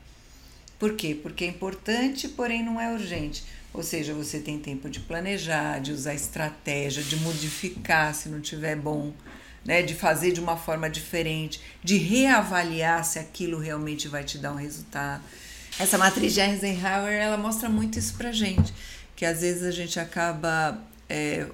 [0.78, 1.18] Por quê?
[1.22, 3.44] Porque é importante, porém não é urgente.
[3.72, 8.76] Ou seja, você tem tempo de planejar, de usar estratégia, de modificar se não tiver
[8.76, 9.12] bom,
[9.64, 9.82] né?
[9.82, 14.56] de fazer de uma forma diferente, de reavaliar se aquilo realmente vai te dar um
[14.56, 15.22] resultado.
[15.78, 18.72] Essa matriz de Eisenhower ela mostra muito isso pra gente,
[19.16, 20.78] que às vezes a gente acaba
[21.08, 21.46] é,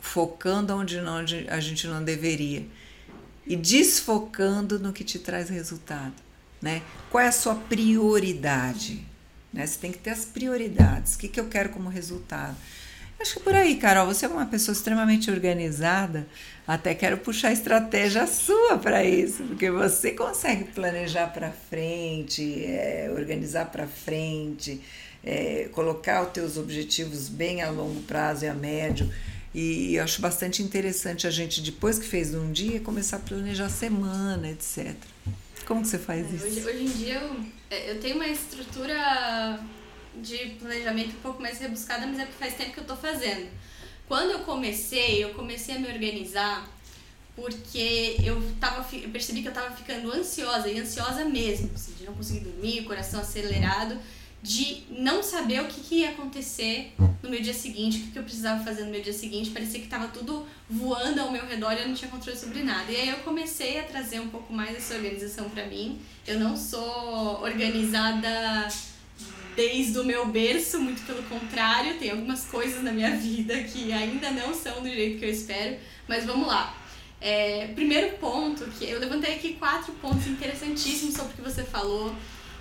[0.00, 2.66] focando onde, não, onde a gente não deveria
[3.46, 6.14] e desfocando no que te traz resultado.
[6.60, 6.82] Né?
[7.10, 9.06] Qual é a sua prioridade?
[9.52, 9.66] Né?
[9.66, 11.14] Você tem que ter as prioridades.
[11.14, 12.56] O que, que eu quero como resultado?
[13.20, 16.26] Acho que por aí, Carol, você é uma pessoa extremamente organizada.
[16.66, 23.10] Até quero puxar a estratégia sua para isso, porque você consegue planejar para frente, é,
[23.12, 24.80] organizar para frente,
[25.24, 29.12] é, colocar os teus objetivos bem a longo prazo e a médio.
[29.52, 33.66] E eu acho bastante interessante a gente, depois que fez um dia, começar a planejar
[33.66, 34.94] a semana, etc.
[35.66, 36.46] Como que você faz é, isso?
[36.46, 37.36] Hoje, hoje em dia eu,
[37.70, 39.58] é, eu tenho uma estrutura
[40.22, 43.48] de planejamento um pouco mais rebuscada, mas é porque faz tempo que eu estou fazendo.
[44.06, 46.66] Quando eu comecei, eu comecei a me organizar
[47.36, 52.04] porque eu, tava, eu percebi que eu estava ficando ansiosa, e ansiosa mesmo, assim, de
[52.04, 53.96] não conseguir dormir, coração acelerado
[54.42, 58.18] de não saber o que, que, ia acontecer no meu dia seguinte, o que, que
[58.18, 59.50] eu precisava fazer no meu dia seguinte.
[59.50, 62.90] Parecia que estava tudo voando ao meu redor e eu não tinha controle sobre nada.
[62.90, 66.00] E aí eu comecei a trazer um pouco mais essa organização para mim.
[66.26, 68.68] Eu não sou organizada
[69.58, 74.30] desde o meu berço, muito pelo contrário, tem algumas coisas na minha vida que ainda
[74.30, 75.76] não são do jeito que eu espero.
[76.06, 76.72] Mas vamos lá.
[77.20, 82.14] É, primeiro ponto, que eu levantei aqui quatro pontos interessantíssimos sobre o que você falou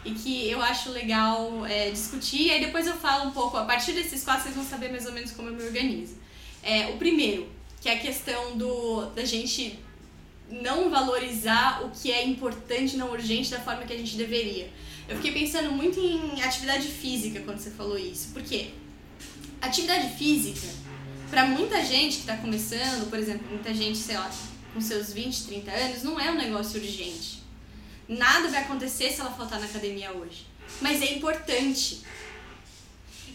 [0.03, 2.47] e que eu acho legal é, discutir.
[2.47, 5.05] E aí depois eu falo um pouco, a partir desses quatro vocês vão saber mais
[5.05, 6.15] ou menos como eu me organizo.
[6.63, 7.47] É, o primeiro,
[7.79, 9.77] que é a questão do, da gente
[10.49, 14.67] não valorizar o que é importante não urgente da forma que a gente deveria.
[15.07, 18.29] Eu fiquei pensando muito em atividade física quando você falou isso.
[18.33, 18.71] Por quê?
[19.61, 20.67] Atividade física,
[21.29, 24.29] para muita gente que está começando, por exemplo, muita gente, sei lá,
[24.73, 27.41] com seus 20, 30 anos, não é um negócio urgente.
[28.07, 30.45] Nada vai acontecer se ela faltar na academia hoje.
[30.81, 32.01] Mas é importante.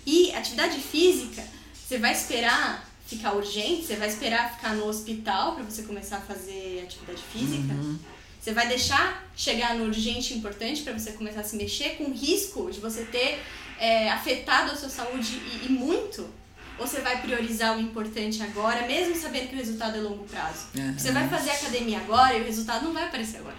[0.06, 1.42] E atividade física,
[1.74, 6.20] você vai esperar ficar urgente, você vai esperar ficar no hospital para você começar a
[6.20, 7.74] fazer atividade física.
[7.74, 7.98] Uhum.
[8.42, 12.72] Você vai deixar chegar no urgente importante para você começar a se mexer com risco
[12.72, 13.40] de você ter
[13.78, 16.28] é, afetado a sua saúde e, e, muito?
[16.76, 20.66] Ou você vai priorizar o importante agora, mesmo sabendo que o resultado é longo prazo?
[20.74, 20.98] Uhum.
[20.98, 23.54] Você vai fazer academia agora e o resultado não vai aparecer agora.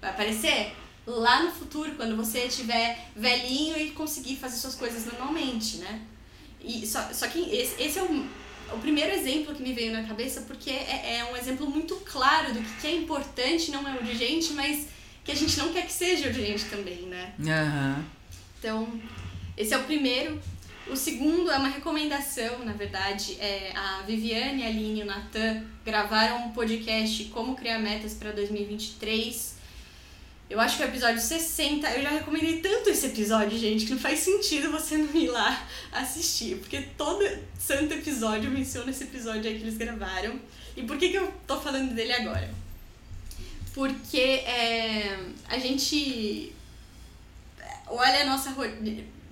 [0.00, 5.78] Vai aparecer lá no futuro, quando você estiver velhinho e conseguir fazer suas coisas normalmente,
[5.78, 6.02] né?
[6.60, 8.24] E só, só que esse, esse é o,
[8.72, 12.52] o primeiro exemplo que me veio na cabeça, porque é, é um exemplo muito claro
[12.52, 14.88] do que, que é importante, não é urgente, mas
[15.24, 17.32] que a gente não quer que seja urgente também, né?
[17.38, 18.04] Uhum.
[18.58, 19.00] Então,
[19.56, 20.40] esse é o primeiro.
[20.88, 23.36] O segundo é uma recomendação, na verdade.
[23.40, 28.30] É, a Viviane, a Aline e o Natan gravaram um podcast Como Criar Metas para
[28.30, 29.55] 2023
[30.48, 31.88] eu acho que o episódio 60.
[31.90, 35.66] Eu já recomendei tanto esse episódio, gente, que não faz sentido você não ir lá
[35.92, 36.56] assistir.
[36.58, 37.26] Porque todo
[37.58, 40.40] santo episódio menciona esse episódio aí que eles gravaram.
[40.76, 42.48] E por que, que eu tô falando dele agora?
[43.74, 46.52] Porque é, a gente
[47.88, 48.54] olha a nossa.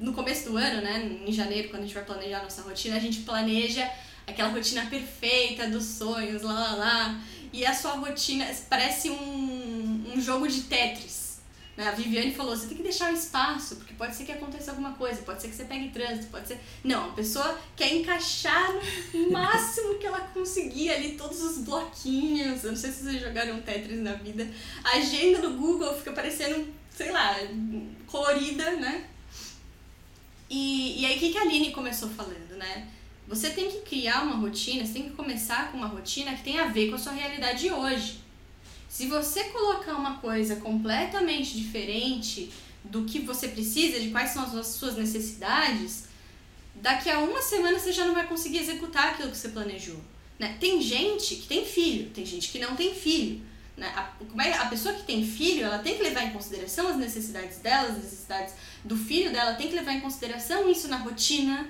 [0.01, 2.97] No começo do ano, né, em janeiro, quando a gente vai planejar a nossa rotina,
[2.97, 3.89] a gente planeja
[4.27, 7.21] aquela rotina perfeita dos sonhos, lá lá lá
[7.55, 11.39] e a sua rotina parece um, um jogo de Tetris.
[11.77, 11.87] Né?
[11.87, 14.95] A Viviane falou, você tem que deixar um espaço, porque pode ser que aconteça alguma
[14.95, 16.59] coisa, pode ser que você pegue trânsito, pode ser...
[16.83, 18.73] Não, a pessoa quer encaixar
[19.13, 22.65] no máximo que ela conseguir ali todos os bloquinhos.
[22.65, 24.49] Eu não sei se vocês jogaram Tetris na vida.
[24.83, 27.37] A agenda do Google fica parecendo, sei lá,
[28.09, 29.09] colorida, né?
[30.51, 32.89] E, e aí, o que, que a Aline começou falando, né?
[33.27, 36.59] Você tem que criar uma rotina, você tem que começar com uma rotina que tem
[36.59, 38.21] a ver com a sua realidade hoje.
[38.89, 42.51] Se você colocar uma coisa completamente diferente
[42.85, 46.05] do que você precisa, de quais são as suas necessidades,
[46.77, 49.99] daqui a uma semana você já não vai conseguir executar aquilo que você planejou.
[50.39, 50.57] Né?
[50.61, 53.41] Tem gente que tem filho, tem gente que não tem filho.
[53.77, 53.87] Né?
[53.97, 54.13] A,
[54.45, 57.89] é, a pessoa que tem filho, ela tem que levar em consideração as necessidades dela,
[57.89, 61.67] as necessidades do filho dela, tem que levar em consideração isso na rotina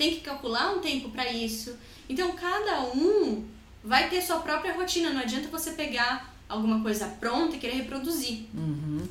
[0.00, 1.76] tem que calcular um tempo para isso.
[2.08, 3.44] Então cada um
[3.84, 8.46] vai ter sua própria rotina, não adianta você pegar alguma coisa pronta e querer reproduzir.
[8.54, 9.06] Uhum.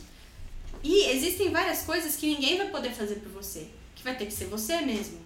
[0.84, 4.34] E existem várias coisas que ninguém vai poder fazer por você, que vai ter que
[4.34, 5.20] ser você mesmo.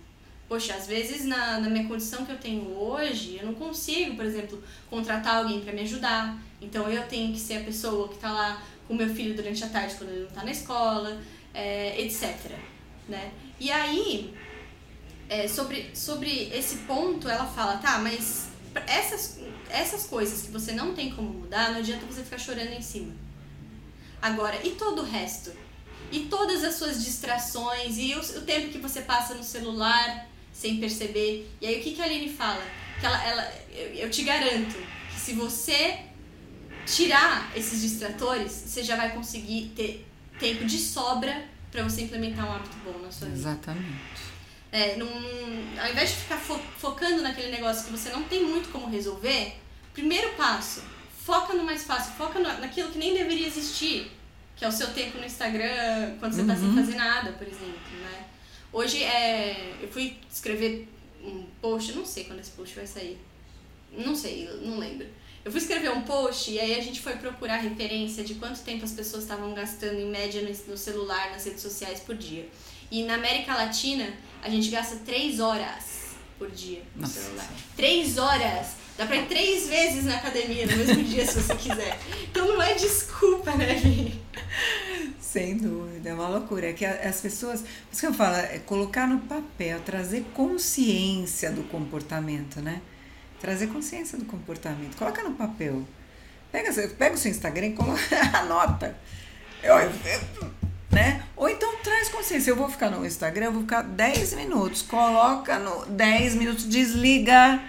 [0.49, 4.25] poxa, às vezes na, na minha condição que eu tenho hoje, eu não consigo, por
[4.25, 6.37] exemplo, contratar alguém para me ajudar.
[6.61, 9.69] Então eu tenho que ser a pessoa que está lá com meu filho durante a
[9.69, 11.21] tarde quando ele não está na escola,
[11.53, 12.51] é, etc.
[13.07, 13.31] Né?
[13.59, 14.33] E aí,
[15.29, 18.47] é, sobre, sobre esse ponto, ela fala, tá, mas
[18.87, 22.81] essas, essas coisas que você não tem como mudar, não adianta você ficar chorando em
[22.81, 23.13] cima.
[24.21, 25.51] Agora, e todo o resto?
[26.11, 30.79] E todas as suas distrações, e o, o tempo que você passa no celular sem
[30.79, 31.51] perceber.
[31.59, 32.63] E aí o que, que a Aline fala?
[32.99, 34.75] Que ela, ela, eu, eu te garanto
[35.11, 35.99] que se você
[36.85, 40.07] tirar esses distratores, você já vai conseguir ter
[40.39, 43.39] tempo de sobra para você implementar um hábito bom na sua vida.
[43.39, 44.32] Exatamente.
[44.73, 45.07] É, num,
[45.79, 49.55] ao invés de ficar fo focando naquele negócio que você não tem muito como resolver,
[49.93, 50.81] primeiro passo,
[51.23, 54.11] foca no mais fácil, foca no, naquilo que nem deveria existir,
[54.55, 56.75] que é o seu tempo no Instagram, quando você está sem uhum.
[56.75, 58.25] fazer nada, por exemplo, né?
[58.71, 60.89] Hoje é, eu fui escrever
[61.23, 63.19] um post, não sei quando esse post vai sair,
[63.95, 65.07] não sei, não lembro.
[65.45, 68.83] Eu fui escrever um post e aí a gente foi procurar referência de quanto tempo
[68.83, 72.49] as pessoas estavam gastando em média no, no celular, nas redes sociais por dia.
[72.89, 74.11] E na América Latina,
[74.43, 77.21] a gente gasta três horas por dia no Nossa.
[77.21, 77.49] celular.
[77.75, 78.83] Três horas!
[78.97, 81.97] Dá pra ir três vezes na academia no mesmo dia se você quiser.
[82.29, 84.21] Então não é desculpa, né, gente?
[85.19, 86.69] Sem dúvida, é uma loucura.
[86.69, 91.51] É que as pessoas, por isso que eu falo, é colocar no papel, trazer consciência
[91.51, 92.81] do comportamento, né?
[93.41, 94.95] Trazer consciência do comportamento.
[94.95, 95.83] Coloca no papel.
[96.51, 97.99] Pega, pega o seu Instagram e coloca,
[98.37, 98.95] anota.
[99.63, 99.91] Eu, eu,
[100.93, 101.23] né?
[101.35, 102.51] Ou então traz consciência.
[102.51, 104.81] Eu vou ficar no Instagram, vou ficar 10 minutos.
[104.81, 107.59] Coloca no 10 minutos, desliga.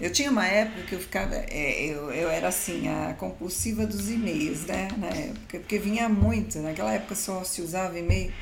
[0.00, 1.34] Eu tinha uma época que eu ficava.
[1.34, 4.88] É, eu, eu era assim, a compulsiva dos e-mails, né?
[4.96, 6.58] Na época, porque vinha muito.
[6.58, 8.32] Naquela época só se usava e-mail.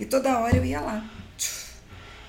[0.00, 1.04] E toda hora eu ia lá.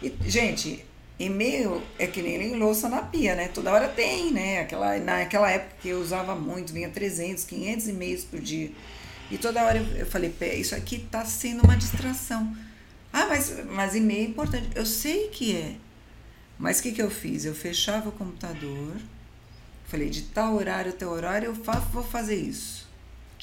[0.02, 0.86] E, gente,
[1.18, 3.48] e-mail é que nem louça na pia, né?
[3.54, 4.60] Toda hora tem, né?
[4.60, 8.70] Aquela, naquela época que eu usava muito, vinha 300, 500 e-mails por dia.
[9.34, 12.56] E toda hora eu, eu falei, Pé, isso aqui está sendo uma distração.
[13.12, 14.70] Ah, mas, mas e-mail é importante.
[14.76, 15.76] Eu sei que é.
[16.60, 17.44] Mas o que, que eu fiz?
[17.44, 18.96] Eu fechava o computador,
[19.88, 22.88] falei, de tal horário até horário eu fa vou fazer isso.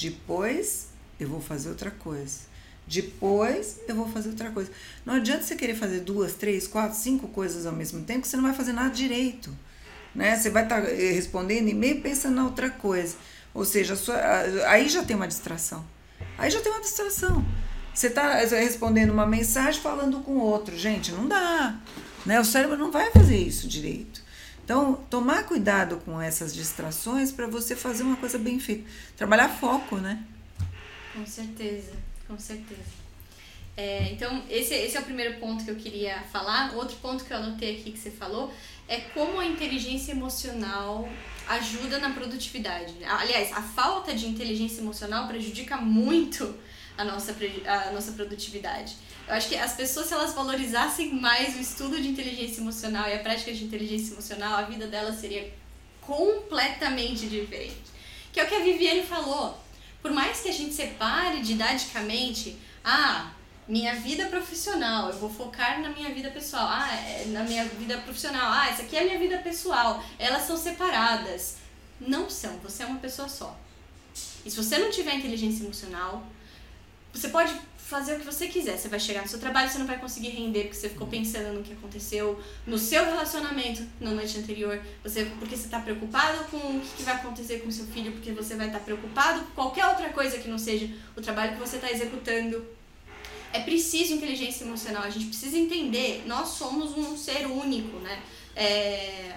[0.01, 2.39] Depois eu vou fazer outra coisa.
[2.87, 4.71] Depois eu vou fazer outra coisa.
[5.05, 8.37] Não adianta você querer fazer duas, três, quatro, cinco coisas ao mesmo tempo, que você
[8.37, 9.51] não vai fazer nada direito.
[10.15, 10.37] Né?
[10.37, 13.17] Você vai estar tá eh, respondendo e-mail pensando na outra coisa.
[13.53, 14.17] Ou seja, sua,
[14.69, 15.85] aí já tem uma distração.
[16.39, 17.45] Aí já tem uma distração.
[17.93, 20.77] Você está respondendo uma mensagem falando com outro.
[20.77, 21.79] Gente, não dá.
[22.25, 22.41] Né?
[22.41, 24.23] O cérebro não vai fazer isso direito.
[24.65, 28.89] Então, tomar cuidado com essas distrações para você fazer uma coisa bem feita.
[29.17, 30.23] Trabalhar foco, né?
[31.13, 31.93] Com certeza,
[32.29, 33.01] com certeza.
[33.77, 36.75] É, então, esse, esse é o primeiro ponto que eu queria falar.
[36.77, 38.53] Outro ponto que eu anotei aqui que você falou
[38.91, 41.09] é como a inteligência emocional
[41.49, 42.93] ajuda na produtividade.
[43.05, 46.59] Aliás, a falta de inteligência emocional prejudica muito
[46.99, 47.35] a nossa,
[47.67, 48.97] a nossa produtividade.
[49.29, 53.15] Eu acho que as pessoas, se elas valorizassem mais o estudo de inteligência emocional e
[53.15, 55.55] a prática de inteligência emocional, a vida delas seria
[56.01, 57.91] completamente diferente.
[58.33, 59.57] Que é o que a Viviane falou.
[60.03, 63.31] Por mais que a gente separe didaticamente, ah,
[63.71, 66.67] minha vida profissional, eu vou focar na minha vida pessoal.
[66.69, 68.53] Ah, é, na minha vida profissional.
[68.53, 70.05] Ah, essa aqui é a minha vida pessoal.
[70.19, 71.57] Elas são separadas.
[72.01, 73.57] Não são, você é uma pessoa só.
[74.45, 76.27] E se você não tiver inteligência emocional,
[77.13, 78.77] você pode fazer o que você quiser.
[78.77, 81.53] Você vai chegar no seu trabalho, você não vai conseguir render porque você ficou pensando
[81.53, 84.83] no que aconteceu no seu relacionamento na noite anterior.
[85.05, 88.57] Você, porque você está preocupado com o que vai acontecer com seu filho, porque você
[88.57, 91.77] vai estar tá preocupado com qualquer outra coisa que não seja o trabalho que você
[91.77, 92.80] está executando
[93.53, 98.23] é preciso inteligência emocional, a gente precisa entender, nós somos um ser único, né?
[98.55, 99.37] É,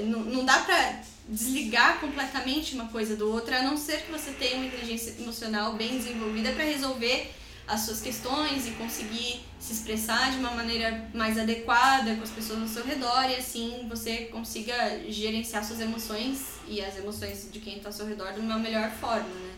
[0.00, 4.32] não, não dá pra desligar completamente uma coisa do outro, a não ser que você
[4.32, 7.32] tenha uma inteligência emocional bem desenvolvida para resolver
[7.66, 12.62] as suas questões e conseguir se expressar de uma maneira mais adequada com as pessoas
[12.62, 17.76] ao seu redor e assim você consiga gerenciar suas emoções e as emoções de quem
[17.76, 19.57] está ao seu redor de uma melhor forma, né?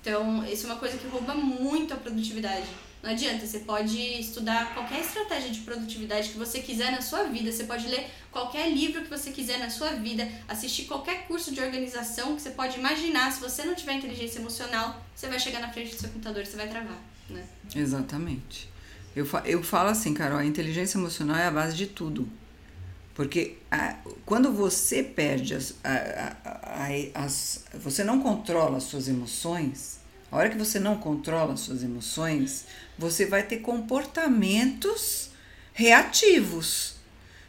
[0.00, 2.66] Então, isso é uma coisa que rouba muito a produtividade.
[3.02, 7.50] Não adianta, você pode estudar qualquer estratégia de produtividade que você quiser na sua vida,
[7.50, 11.62] você pode ler qualquer livro que você quiser na sua vida, assistir qualquer curso de
[11.62, 13.32] organização que você pode imaginar.
[13.32, 16.46] Se você não tiver inteligência emocional, você vai chegar na frente do seu computador e
[16.46, 16.98] você vai travar,
[17.30, 17.42] né?
[17.74, 18.68] Exatamente.
[19.16, 22.28] Eu, eu falo assim, Carol, a inteligência emocional é a base de tudo.
[23.20, 27.64] Porque a, quando você perde as, a, a, as.
[27.74, 29.98] Você não controla as suas emoções,
[30.32, 32.64] a hora que você não controla as suas emoções,
[32.98, 35.32] você vai ter comportamentos
[35.74, 36.94] reativos.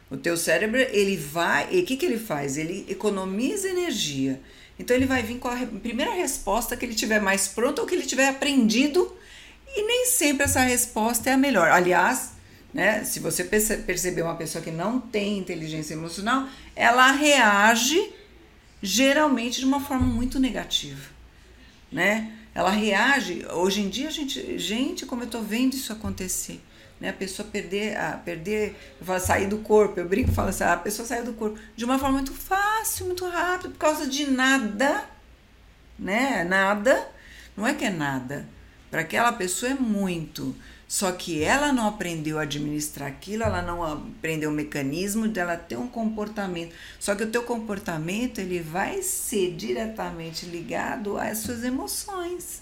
[0.09, 2.57] O teu cérebro, ele vai, e o que, que ele faz?
[2.57, 4.41] Ele economiza energia.
[4.77, 7.95] Então ele vai vir com a primeira resposta que ele tiver mais pronto ou que
[7.95, 9.15] ele tiver aprendido,
[9.73, 11.71] e nem sempre essa resposta é a melhor.
[11.71, 12.30] Aliás,
[12.73, 18.13] né, se você perceber uma pessoa que não tem inteligência emocional, ela reage
[18.81, 21.09] geralmente de uma forma muito negativa,
[21.91, 22.33] né?
[22.53, 23.45] Ela reage.
[23.53, 26.61] Hoje em dia, gente, gente, como eu tô vendo isso acontecer,
[26.99, 27.09] né?
[27.09, 29.99] A pessoa perder, a perder, falo, sair do corpo.
[29.99, 33.27] Eu brinco, falo assim, a pessoa saiu do corpo de uma forma muito fácil, muito
[33.27, 35.05] rápida, por causa de nada,
[35.99, 36.43] né?
[36.43, 37.09] Nada.
[37.55, 38.47] Não é que é nada.
[38.89, 40.55] Para aquela pessoa é muito.
[40.91, 45.77] Só que ela não aprendeu a administrar aquilo, ela não aprendeu o mecanismo dela ter
[45.77, 46.75] um comportamento.
[46.99, 52.61] Só que o teu comportamento ele vai ser diretamente ligado às suas emoções.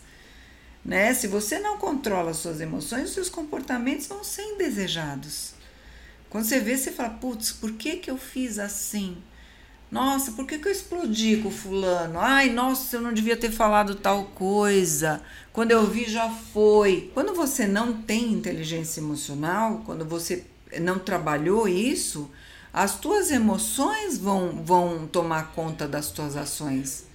[0.86, 1.12] Né?
[1.12, 5.56] Se você não controla as suas emoções, os seus comportamentos vão ser indesejados.
[6.30, 9.18] Quando você vê, você fala, putz, por que, que eu fiz assim?
[9.92, 12.20] Nossa, por que, que eu explodi com fulano?
[12.20, 15.22] Ai, nossa, eu não devia ter falado tal coisa.
[15.52, 17.10] Quando eu vi, já foi.
[17.14, 20.46] Quando você não tem inteligência emocional, quando você
[20.80, 22.30] não trabalhou isso,
[22.72, 27.06] as tuas emoções vão, vão tomar conta das tuas ações.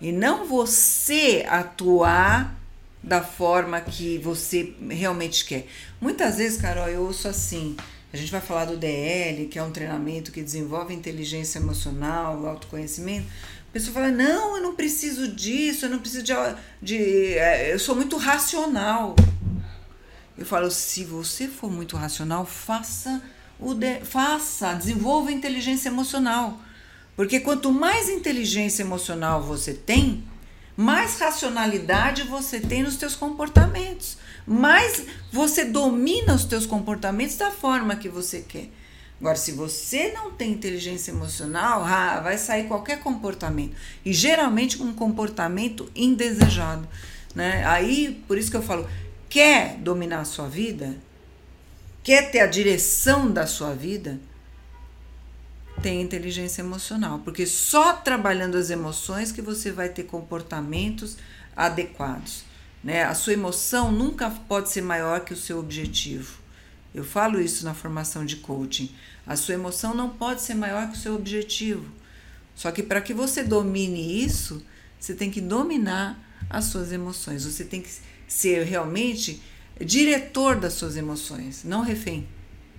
[0.00, 2.56] E não você atuar
[3.00, 5.68] da forma que você realmente quer.
[6.00, 7.76] Muitas vezes, Carol, eu ouço assim.
[8.12, 13.26] A gente vai falar do DL, que é um treinamento que desenvolve inteligência emocional, autoconhecimento.
[13.68, 16.32] A pessoa fala: Não, eu não preciso disso, eu não preciso de.
[16.80, 19.14] de é, eu sou muito racional.
[20.38, 23.22] Eu falo: Se você for muito racional, faça,
[23.60, 26.58] o de, faça, desenvolva inteligência emocional.
[27.14, 30.24] Porque quanto mais inteligência emocional você tem,
[30.74, 34.16] mais racionalidade você tem nos teus comportamentos
[34.48, 38.70] mais você domina os teus comportamentos da forma que você quer.
[39.20, 43.76] Agora, se você não tem inteligência emocional, ah, vai sair qualquer comportamento.
[44.04, 46.88] E geralmente um comportamento indesejado.
[47.34, 47.64] Né?
[47.66, 48.88] Aí, por isso que eu falo,
[49.28, 50.96] quer dominar a sua vida?
[52.02, 54.18] Quer ter a direção da sua vida?
[55.82, 57.18] Tem inteligência emocional.
[57.18, 61.18] Porque só trabalhando as emoções que você vai ter comportamentos
[61.56, 62.47] adequados.
[62.82, 63.04] Né?
[63.04, 66.38] A sua emoção nunca pode ser maior que o seu objetivo.
[66.94, 68.90] Eu falo isso na formação de coaching.
[69.26, 71.86] A sua emoção não pode ser maior que o seu objetivo.
[72.54, 74.64] Só que para que você domine isso,
[74.98, 76.18] você tem que dominar
[76.48, 77.44] as suas emoções.
[77.44, 77.90] Você tem que
[78.26, 79.42] ser realmente
[79.80, 82.26] diretor das suas emoções, não refém.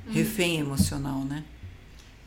[0.08, 0.14] Uhum.
[0.14, 1.44] Refém emocional, né?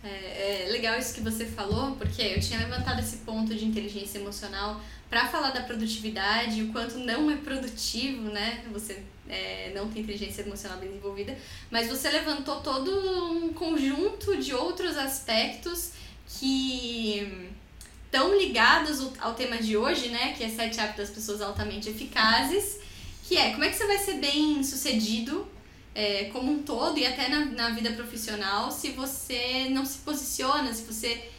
[0.04, 4.18] É, é, legal isso que você falou, porque eu tinha levantado esse ponto de inteligência
[4.18, 8.64] emocional para falar da produtividade, o quanto não é produtivo, né?
[8.72, 11.36] Você é, não tem inteligência emocional desenvolvida,
[11.70, 12.90] mas você levantou todo
[13.30, 15.92] um conjunto de outros aspectos
[16.26, 17.52] que
[18.06, 20.32] estão ligados ao tema de hoje, né?
[20.32, 22.80] Que é sete hábitos das pessoas altamente eficazes,
[23.28, 25.46] que é como é que você vai ser bem sucedido
[25.94, 30.72] é, como um todo e até na, na vida profissional se você não se posiciona,
[30.72, 31.30] se você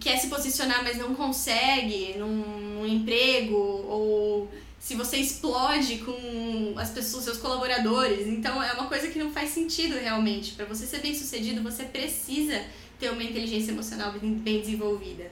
[0.00, 2.26] quer se posicionar, mas não consegue num,
[2.74, 4.50] num emprego, ou
[4.80, 8.26] se você explode com as pessoas, seus colaboradores.
[8.26, 10.52] Então é uma coisa que não faz sentido realmente.
[10.52, 12.60] Para você ser bem sucedido, você precisa
[12.98, 15.30] ter uma inteligência emocional bem desenvolvida.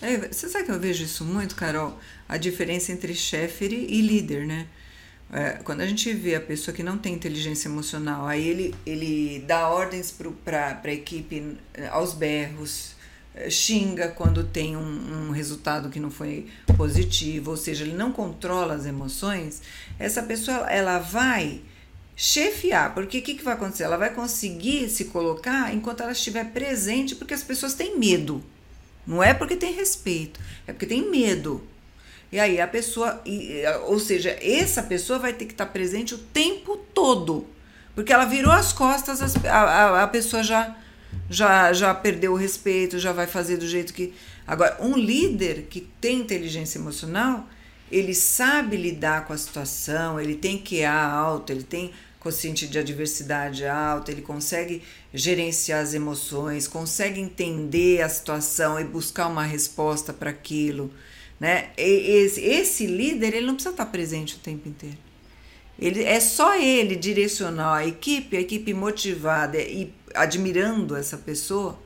[0.00, 1.96] É, você sabe que eu vejo isso muito, Carol?
[2.28, 4.66] A diferença entre chefe e líder, né?
[5.32, 9.42] É, quando a gente vê a pessoa que não tem inteligência emocional, aí ele, ele
[9.46, 10.14] dá ordens
[10.44, 12.94] para a equipe é, aos berros,
[13.34, 18.12] eh, xinga quando tem um, um, resultado que não foi positivo, ou seja, ele não
[18.12, 19.62] controla as emoções,
[19.98, 21.62] essa pessoa ela vai
[22.14, 23.84] chefiar, porque o que, que vai acontecer?
[23.84, 28.44] Ela vai conseguir se colocar enquanto ela estiver presente, porque as pessoas têm medo.
[29.06, 31.66] Não é porque tem respeito, é porque tem medo.
[32.32, 33.22] E aí a pessoa,
[33.86, 37.46] ou seja, essa pessoa vai ter que estar presente o tempo todo,
[37.94, 40.74] porque ela virou as costas, a, a, a pessoa já
[41.28, 44.12] já, já perdeu o respeito, já vai fazer do jeito que.
[44.46, 47.48] Agora, um líder que tem inteligência emocional,
[47.90, 53.66] ele sabe lidar com a situação, ele tem QA alto, ele tem consciente de adversidade
[53.66, 60.30] alta, ele consegue gerenciar as emoções, consegue entender a situação e buscar uma resposta para
[60.30, 60.92] aquilo.
[61.42, 61.70] Né?
[61.76, 64.96] Esse, esse líder ele não precisa estar presente o tempo inteiro.
[65.76, 71.76] Ele, é só ele direcionar a equipe, a equipe motivada e admirando essa pessoa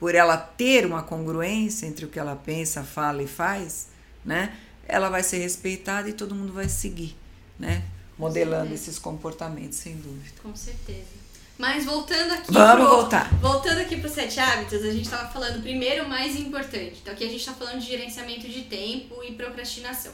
[0.00, 3.88] por ela ter uma congruência entre o que ela pensa, fala e faz,
[4.24, 4.56] né?
[4.88, 7.14] Ela vai ser respeitada e todo mundo vai seguir,
[7.58, 7.84] né?
[8.16, 10.36] Modelando esses comportamentos, sem dúvida.
[10.42, 11.23] Com certeza.
[11.56, 12.52] Mas voltando aqui.
[12.52, 13.32] Vamos pro, voltar.
[13.34, 16.98] Voltando aqui para os sete hábitos, a gente estava falando primeiro o mais importante.
[17.00, 20.12] Então aqui a gente está falando de gerenciamento de tempo e procrastinação.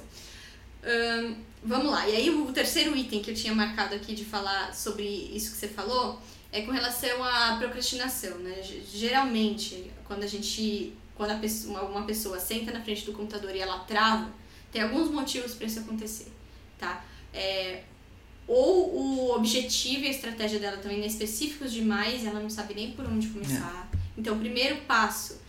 [0.84, 2.06] Hum, vamos lá.
[2.08, 5.56] E aí o terceiro item que eu tinha marcado aqui de falar sobre isso que
[5.56, 6.20] você falou
[6.52, 8.60] é com relação à procrastinação, né?
[8.92, 13.60] Geralmente, quando a gente, quando a pessoa, uma pessoa senta na frente do computador e
[13.60, 14.30] ela trava,
[14.72, 16.32] tem alguns motivos para isso acontecer,
[16.78, 17.04] tá?
[17.32, 17.84] É,
[18.52, 22.90] ou o objetivo e a estratégia dela também é específicos demais, ela não sabe nem
[22.90, 23.88] por onde começar.
[23.94, 23.96] É.
[24.18, 25.40] Então, o primeiro passo,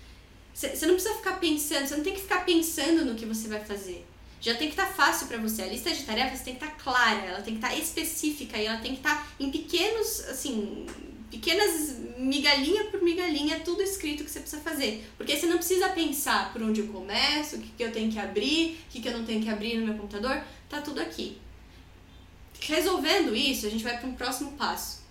[0.53, 3.59] você não precisa ficar pensando, você não tem que ficar pensando no que você vai
[3.65, 4.05] fazer.
[4.39, 5.63] Já tem que estar tá fácil para você.
[5.63, 8.55] A lista de tarefas tem que estar tá clara, ela tem que estar tá específica
[8.59, 10.85] e ela tem que estar tá em pequenos, assim,
[11.31, 15.03] pequenas migalhinha por migalhinha, tudo escrito que você precisa fazer.
[15.17, 18.19] Porque você não precisa pensar por onde eu começo, o que, que eu tenho que
[18.19, 20.39] abrir, o que, que eu não tenho que abrir no meu computador,
[20.69, 21.39] tá tudo aqui.
[22.61, 25.01] Resolvendo isso, a gente vai para um próximo passo.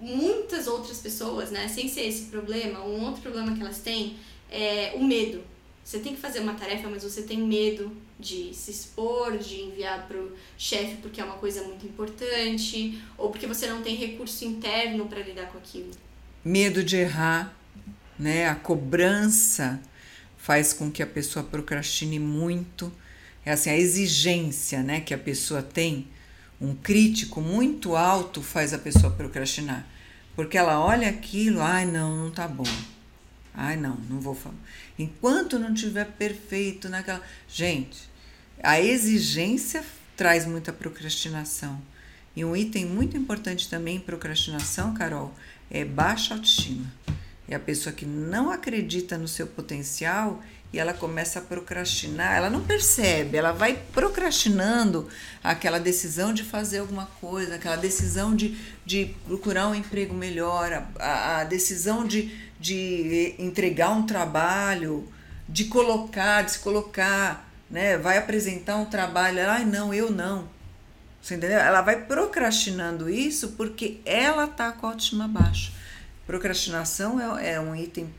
[0.00, 4.16] Muitas outras pessoas, né, sem ser esse problema, um outro problema que elas têm
[4.50, 5.42] é o medo.
[5.84, 10.06] Você tem que fazer uma tarefa, mas você tem medo de se expor, de enviar
[10.06, 14.44] para o chefe porque é uma coisa muito importante, ou porque você não tem recurso
[14.44, 15.90] interno para lidar com aquilo.
[16.44, 17.54] Medo de errar,
[18.18, 18.48] né?
[18.48, 19.80] A cobrança
[20.38, 22.90] faz com que a pessoa procrastine muito
[23.44, 26.08] é assim, a exigência né, que a pessoa tem,
[26.60, 29.86] um crítico muito alto faz a pessoa procrastinar.
[30.34, 32.64] Porque ela olha aquilo, ai não, não tá bom.
[33.52, 34.56] Ai não, não vou falar.
[34.98, 37.22] Enquanto não tiver perfeito naquela.
[37.48, 38.08] Gente,
[38.62, 39.84] a exigência
[40.16, 41.80] traz muita procrastinação.
[42.34, 45.32] E um item muito importante também em procrastinação, Carol,
[45.70, 46.92] é baixa autoestima.
[47.46, 50.42] É a pessoa que não acredita no seu potencial
[50.74, 55.08] e ela começa a procrastinar, ela não percebe, ela vai procrastinando
[55.42, 61.38] aquela decisão de fazer alguma coisa, aquela decisão de, de procurar um emprego melhor, a,
[61.38, 65.08] a decisão de, de entregar um trabalho,
[65.48, 67.96] de colocar, de se colocar, né?
[67.96, 70.48] Vai apresentar um trabalho, ai não, eu não.
[71.22, 71.60] Você entendeu?
[71.60, 75.70] Ela vai procrastinando isso porque ela tá com a autoestima baixa.
[76.26, 78.12] Procrastinação é, é um item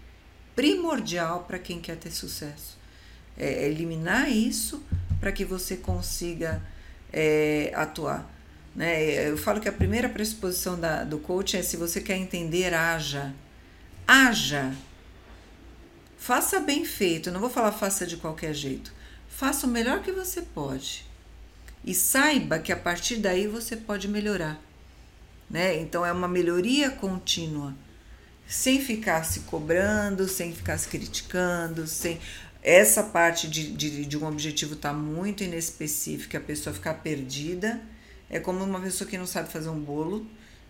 [0.55, 2.77] primordial para quem quer ter sucesso.
[3.37, 4.81] É eliminar isso
[5.19, 6.61] para que você consiga
[7.11, 8.29] é, atuar.
[8.75, 9.29] Né?
[9.29, 13.33] Eu falo que a primeira pressuposição da, do coach é: se você quer entender, haja.
[14.07, 14.73] Haja.
[16.17, 17.29] Faça bem feito.
[17.29, 18.93] Eu não vou falar faça de qualquer jeito.
[19.27, 21.05] Faça o melhor que você pode.
[21.83, 24.59] E saiba que a partir daí você pode melhorar.
[25.49, 25.79] Né?
[25.79, 27.75] Então é uma melhoria contínua
[28.47, 32.19] sem ficar se cobrando, sem ficar se criticando, sem
[32.61, 37.79] essa parte de, de, de um objetivo estar tá muito inespecífica, a pessoa ficar perdida,
[38.29, 40.25] é como uma pessoa que não sabe fazer um bolo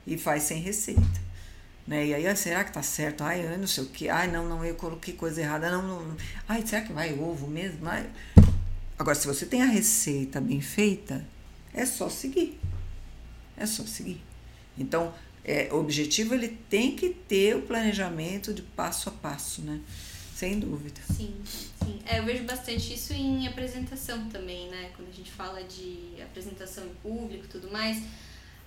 [0.06, 1.26] e faz sem receita.
[1.88, 2.08] Né?
[2.08, 3.24] E aí, ah, será que tá certo?
[3.24, 4.10] Ai, eu não sei o que.
[4.10, 5.70] Ai, não, não, eu coloquei coisa errada.
[5.70, 6.18] Não, não.
[6.48, 7.88] Ai, será que vai ovo mesmo?
[7.88, 8.10] Ai.
[8.98, 11.26] Agora, se você tem a receita bem feita,
[11.74, 12.60] é só seguir.
[13.56, 14.22] É só seguir.
[14.78, 15.14] Então,
[15.46, 19.80] é, objetivo ele tem que ter o planejamento de passo a passo, né?
[20.36, 21.00] Sem dúvida.
[21.16, 22.00] Sim, sim.
[22.06, 24.90] É, eu vejo bastante isso em apresentação também, né?
[24.96, 28.02] Quando a gente fala de apresentação em público e tudo mais,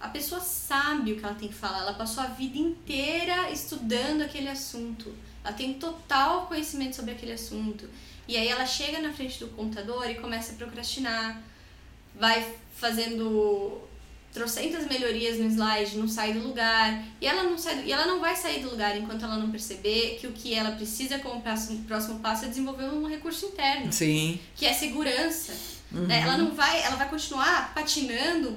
[0.01, 4.23] a pessoa sabe o que ela tem que falar, ela passou a vida inteira estudando
[4.23, 5.13] aquele assunto,
[5.45, 7.91] ela tem total conhecimento sobre aquele assunto.
[8.29, 11.43] E aí ela chega na frente do computador e começa a procrastinar,
[12.15, 13.88] vai fazendo
[14.39, 17.03] trocentas melhorias no slide, não sai do lugar.
[17.21, 20.17] E ela não sai e ela não vai sair do lugar enquanto ela não perceber
[20.21, 23.93] que o que ela precisa como próximo, próximo passo é desenvolver um recurso interno.
[23.93, 24.39] Sim.
[24.55, 25.53] Que é segurança.
[25.91, 26.07] Uhum.
[26.07, 26.21] Né?
[26.21, 28.57] Ela não vai, ela vai continuar patinando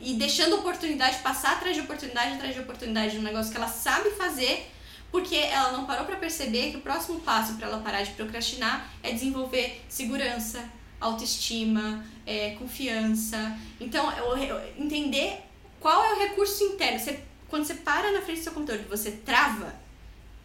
[0.00, 4.10] e deixando oportunidade passar atrás de oportunidade atrás de oportunidade no negócio que ela sabe
[4.10, 4.70] fazer,
[5.10, 8.90] porque ela não parou para perceber que o próximo passo para ela parar de procrastinar
[9.02, 10.64] é desenvolver segurança,
[11.00, 13.58] autoestima, é, confiança.
[13.80, 15.38] Então, eu, eu, entender
[15.80, 16.98] qual é o recurso interno.
[16.98, 19.74] Você, quando você para na frente do seu computador e você trava,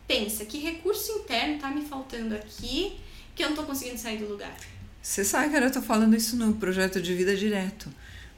[0.08, 3.00] pensa, que recurso interno está me faltando aqui
[3.34, 4.56] que eu não estou conseguindo sair do lugar?
[5.02, 7.90] Você sabe, cara, eu estou falando isso no projeto de vida direto.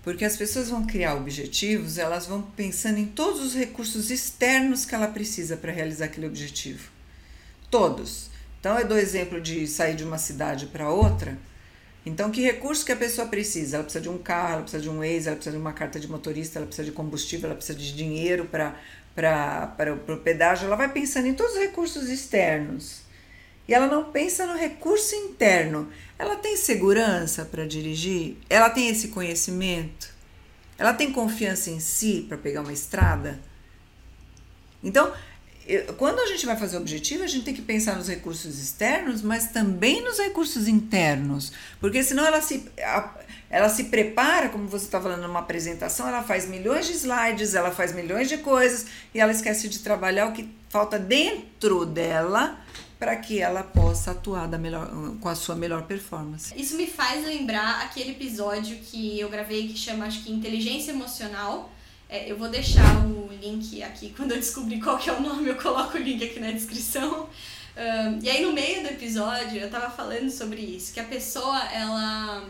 [0.01, 4.93] Porque as pessoas vão criar objetivos, elas vão pensando em todos os recursos externos que
[4.93, 6.91] ela precisa para realizar aquele objetivo.
[7.71, 8.29] Todos.
[8.59, 11.37] Então, eu dou exemplo de sair de uma cidade para outra
[12.05, 13.77] então, que recurso que a pessoa precisa?
[13.77, 15.99] Ela precisa de um carro, ela precisa de um ex, ela precisa de uma carta
[15.99, 18.75] de motorista, ela precisa de combustível, ela precisa de dinheiro para
[20.11, 20.65] o pedágio.
[20.65, 23.03] Ela vai pensando em todos os recursos externos.
[23.65, 25.89] E ela não pensa no recurso interno.
[26.19, 28.35] Ela tem segurança para dirigir?
[28.49, 30.11] Ela tem esse conhecimento?
[30.77, 33.39] Ela tem confiança em si para pegar uma estrada?
[34.83, 35.13] Então,
[35.97, 39.47] quando a gente vai fazer objetivo, a gente tem que pensar nos recursos externos, mas
[39.47, 42.65] também nos recursos internos, porque senão ela se,
[43.49, 47.71] ela se prepara, como você está falando numa apresentação, ela faz milhões de slides, ela
[47.71, 52.59] faz milhões de coisas e ela esquece de trabalhar o que falta dentro dela
[52.99, 54.89] para que ela possa atuar da melhor,
[55.19, 56.53] com a sua melhor performance.
[56.55, 61.69] Isso me faz lembrar aquele episódio que eu gravei que chama acho que inteligência emocional
[62.13, 65.49] é, eu vou deixar o link aqui, quando eu descobrir qual que é o nome,
[65.49, 67.27] eu coloco o link aqui na descrição.
[67.75, 71.59] Um, e aí no meio do episódio eu tava falando sobre isso, que a pessoa
[71.71, 72.47] ela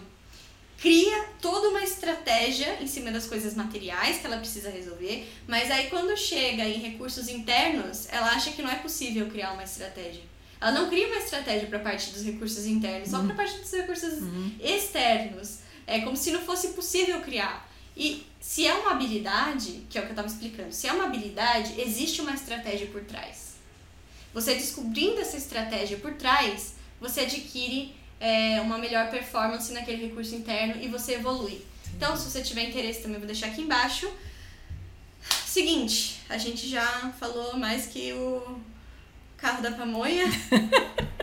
[0.77, 5.89] cria toda uma estratégia em cima das coisas materiais que ela precisa resolver, mas aí
[5.89, 10.23] quando chega em recursos internos, ela acha que não é possível criar uma estratégia.
[10.59, 13.35] Ela não cria uma estratégia para parte dos recursos internos, só para uhum.
[13.35, 14.51] parte dos recursos uhum.
[14.59, 15.59] externos.
[15.87, 17.72] É como se não fosse possível criar.
[17.95, 21.05] E se é uma habilidade, que é o que eu estava explicando, se é uma
[21.05, 23.53] habilidade, existe uma estratégia por trás.
[24.33, 30.81] Você descobrindo essa estratégia por trás, você adquire é, uma melhor performance naquele recurso interno
[30.81, 31.61] e você evolui.
[31.95, 34.11] Então, se você tiver interesse, também vou deixar aqui embaixo.
[35.45, 38.59] Seguinte, a gente já falou mais que o
[39.37, 40.25] carro da pamonha.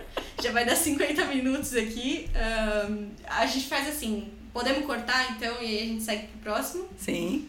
[0.43, 2.29] já vai dar 50 minutos aqui.
[2.89, 6.88] Um, a gente faz assim, Podemos cortar então e aí a gente segue pro próximo?
[6.98, 7.48] Sim.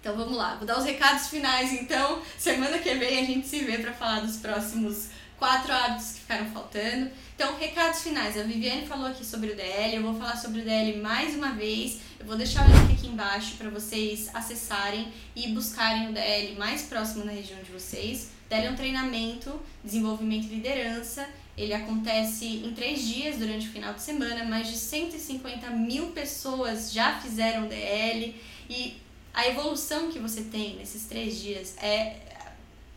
[0.00, 2.22] Então vamos lá, vou dar os recados finais então.
[2.38, 5.08] Semana que vem a gente se vê para falar dos próximos
[5.38, 7.10] quatro hábitos que ficaram faltando.
[7.34, 8.38] Então, recados finais.
[8.38, 11.52] A Viviane falou aqui sobre o DL, eu vou falar sobre o DL mais uma
[11.52, 12.00] vez.
[12.18, 16.82] Eu vou deixar o link aqui embaixo para vocês acessarem e buscarem o DL mais
[16.82, 18.30] próximo na região de vocês.
[18.48, 23.94] DL é um treinamento, desenvolvimento e liderança ele acontece em três dias durante o final
[23.94, 24.44] de semana.
[24.44, 28.38] Mais de 150 mil pessoas já fizeram DL
[28.68, 29.00] e
[29.32, 32.16] a evolução que você tem nesses três dias é,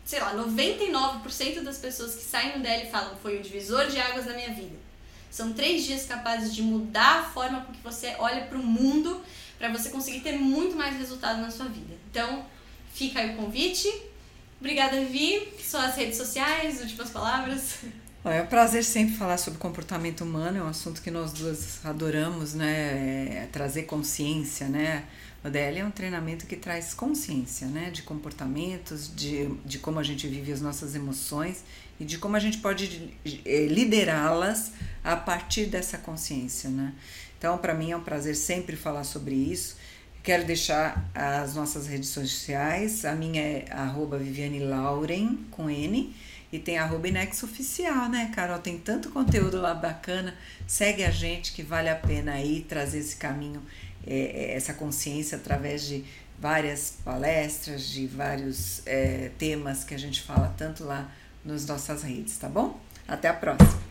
[0.04, 4.26] sei lá, 99% das pessoas que saem do DL falam foi o divisor de águas
[4.26, 4.76] na minha vida.
[5.30, 9.22] São três dias capazes de mudar a forma com que você olha para o mundo
[9.58, 11.94] para você conseguir ter muito mais resultado na sua vida.
[12.10, 12.44] Então,
[12.92, 13.88] fica aí o convite.
[14.58, 15.48] Obrigada, Vi.
[15.62, 17.78] Suas redes sociais, últimas palavras.
[18.22, 22.52] É um prazer sempre falar sobre comportamento humano, é um assunto que nós duas adoramos,
[22.52, 23.44] né?
[23.44, 25.04] É trazer consciência, né?
[25.42, 27.88] O DL é um treinamento que traz consciência, né?
[27.90, 31.64] De comportamentos, de, de como a gente vive as nossas emoções
[31.98, 33.16] e de como a gente pode
[33.46, 36.92] é, liderá-las a partir dessa consciência, né?
[37.38, 39.78] Então, para mim é um prazer sempre falar sobre isso.
[40.22, 43.06] Quero deixar as nossas redes sociais.
[43.06, 43.64] A minha é
[44.18, 46.14] Viviane Lauren, com N
[46.52, 48.58] e tem a Rubinex Oficial, né, Carol?
[48.58, 50.36] Tem tanto conteúdo lá bacana.
[50.66, 53.62] Segue a gente que vale a pena aí trazer esse caminho,
[54.06, 56.04] é, é, essa consciência através de
[56.38, 61.10] várias palestras, de vários é, temas que a gente fala tanto lá
[61.44, 62.80] nas nossas redes, tá bom?
[63.06, 63.90] Até a próxima!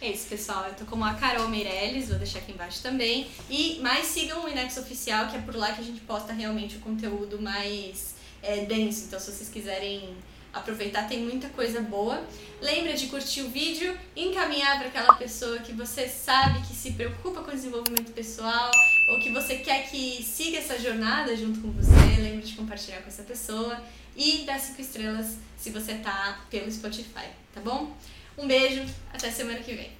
[0.00, 0.66] É isso, pessoal.
[0.66, 3.28] Eu tô como a Carol Meirelles, vou deixar aqui embaixo também.
[3.50, 6.76] E mais sigam o Inex Oficial, que é por lá que a gente posta realmente
[6.76, 9.06] o conteúdo mais é, denso.
[9.06, 10.14] Então, se vocês quiserem
[10.52, 12.22] aproveitar, tem muita coisa boa.
[12.60, 17.42] Lembra de curtir o vídeo encaminhar para aquela pessoa que você sabe que se preocupa
[17.42, 18.70] com o desenvolvimento pessoal
[19.10, 22.20] ou que você quer que siga essa jornada junto com você.
[22.20, 23.80] Lembra de compartilhar com essa pessoa
[24.16, 27.96] e dar cinco estrelas se você tá pelo Spotify, tá bom?
[28.36, 29.90] Um beijo, até semana que vem.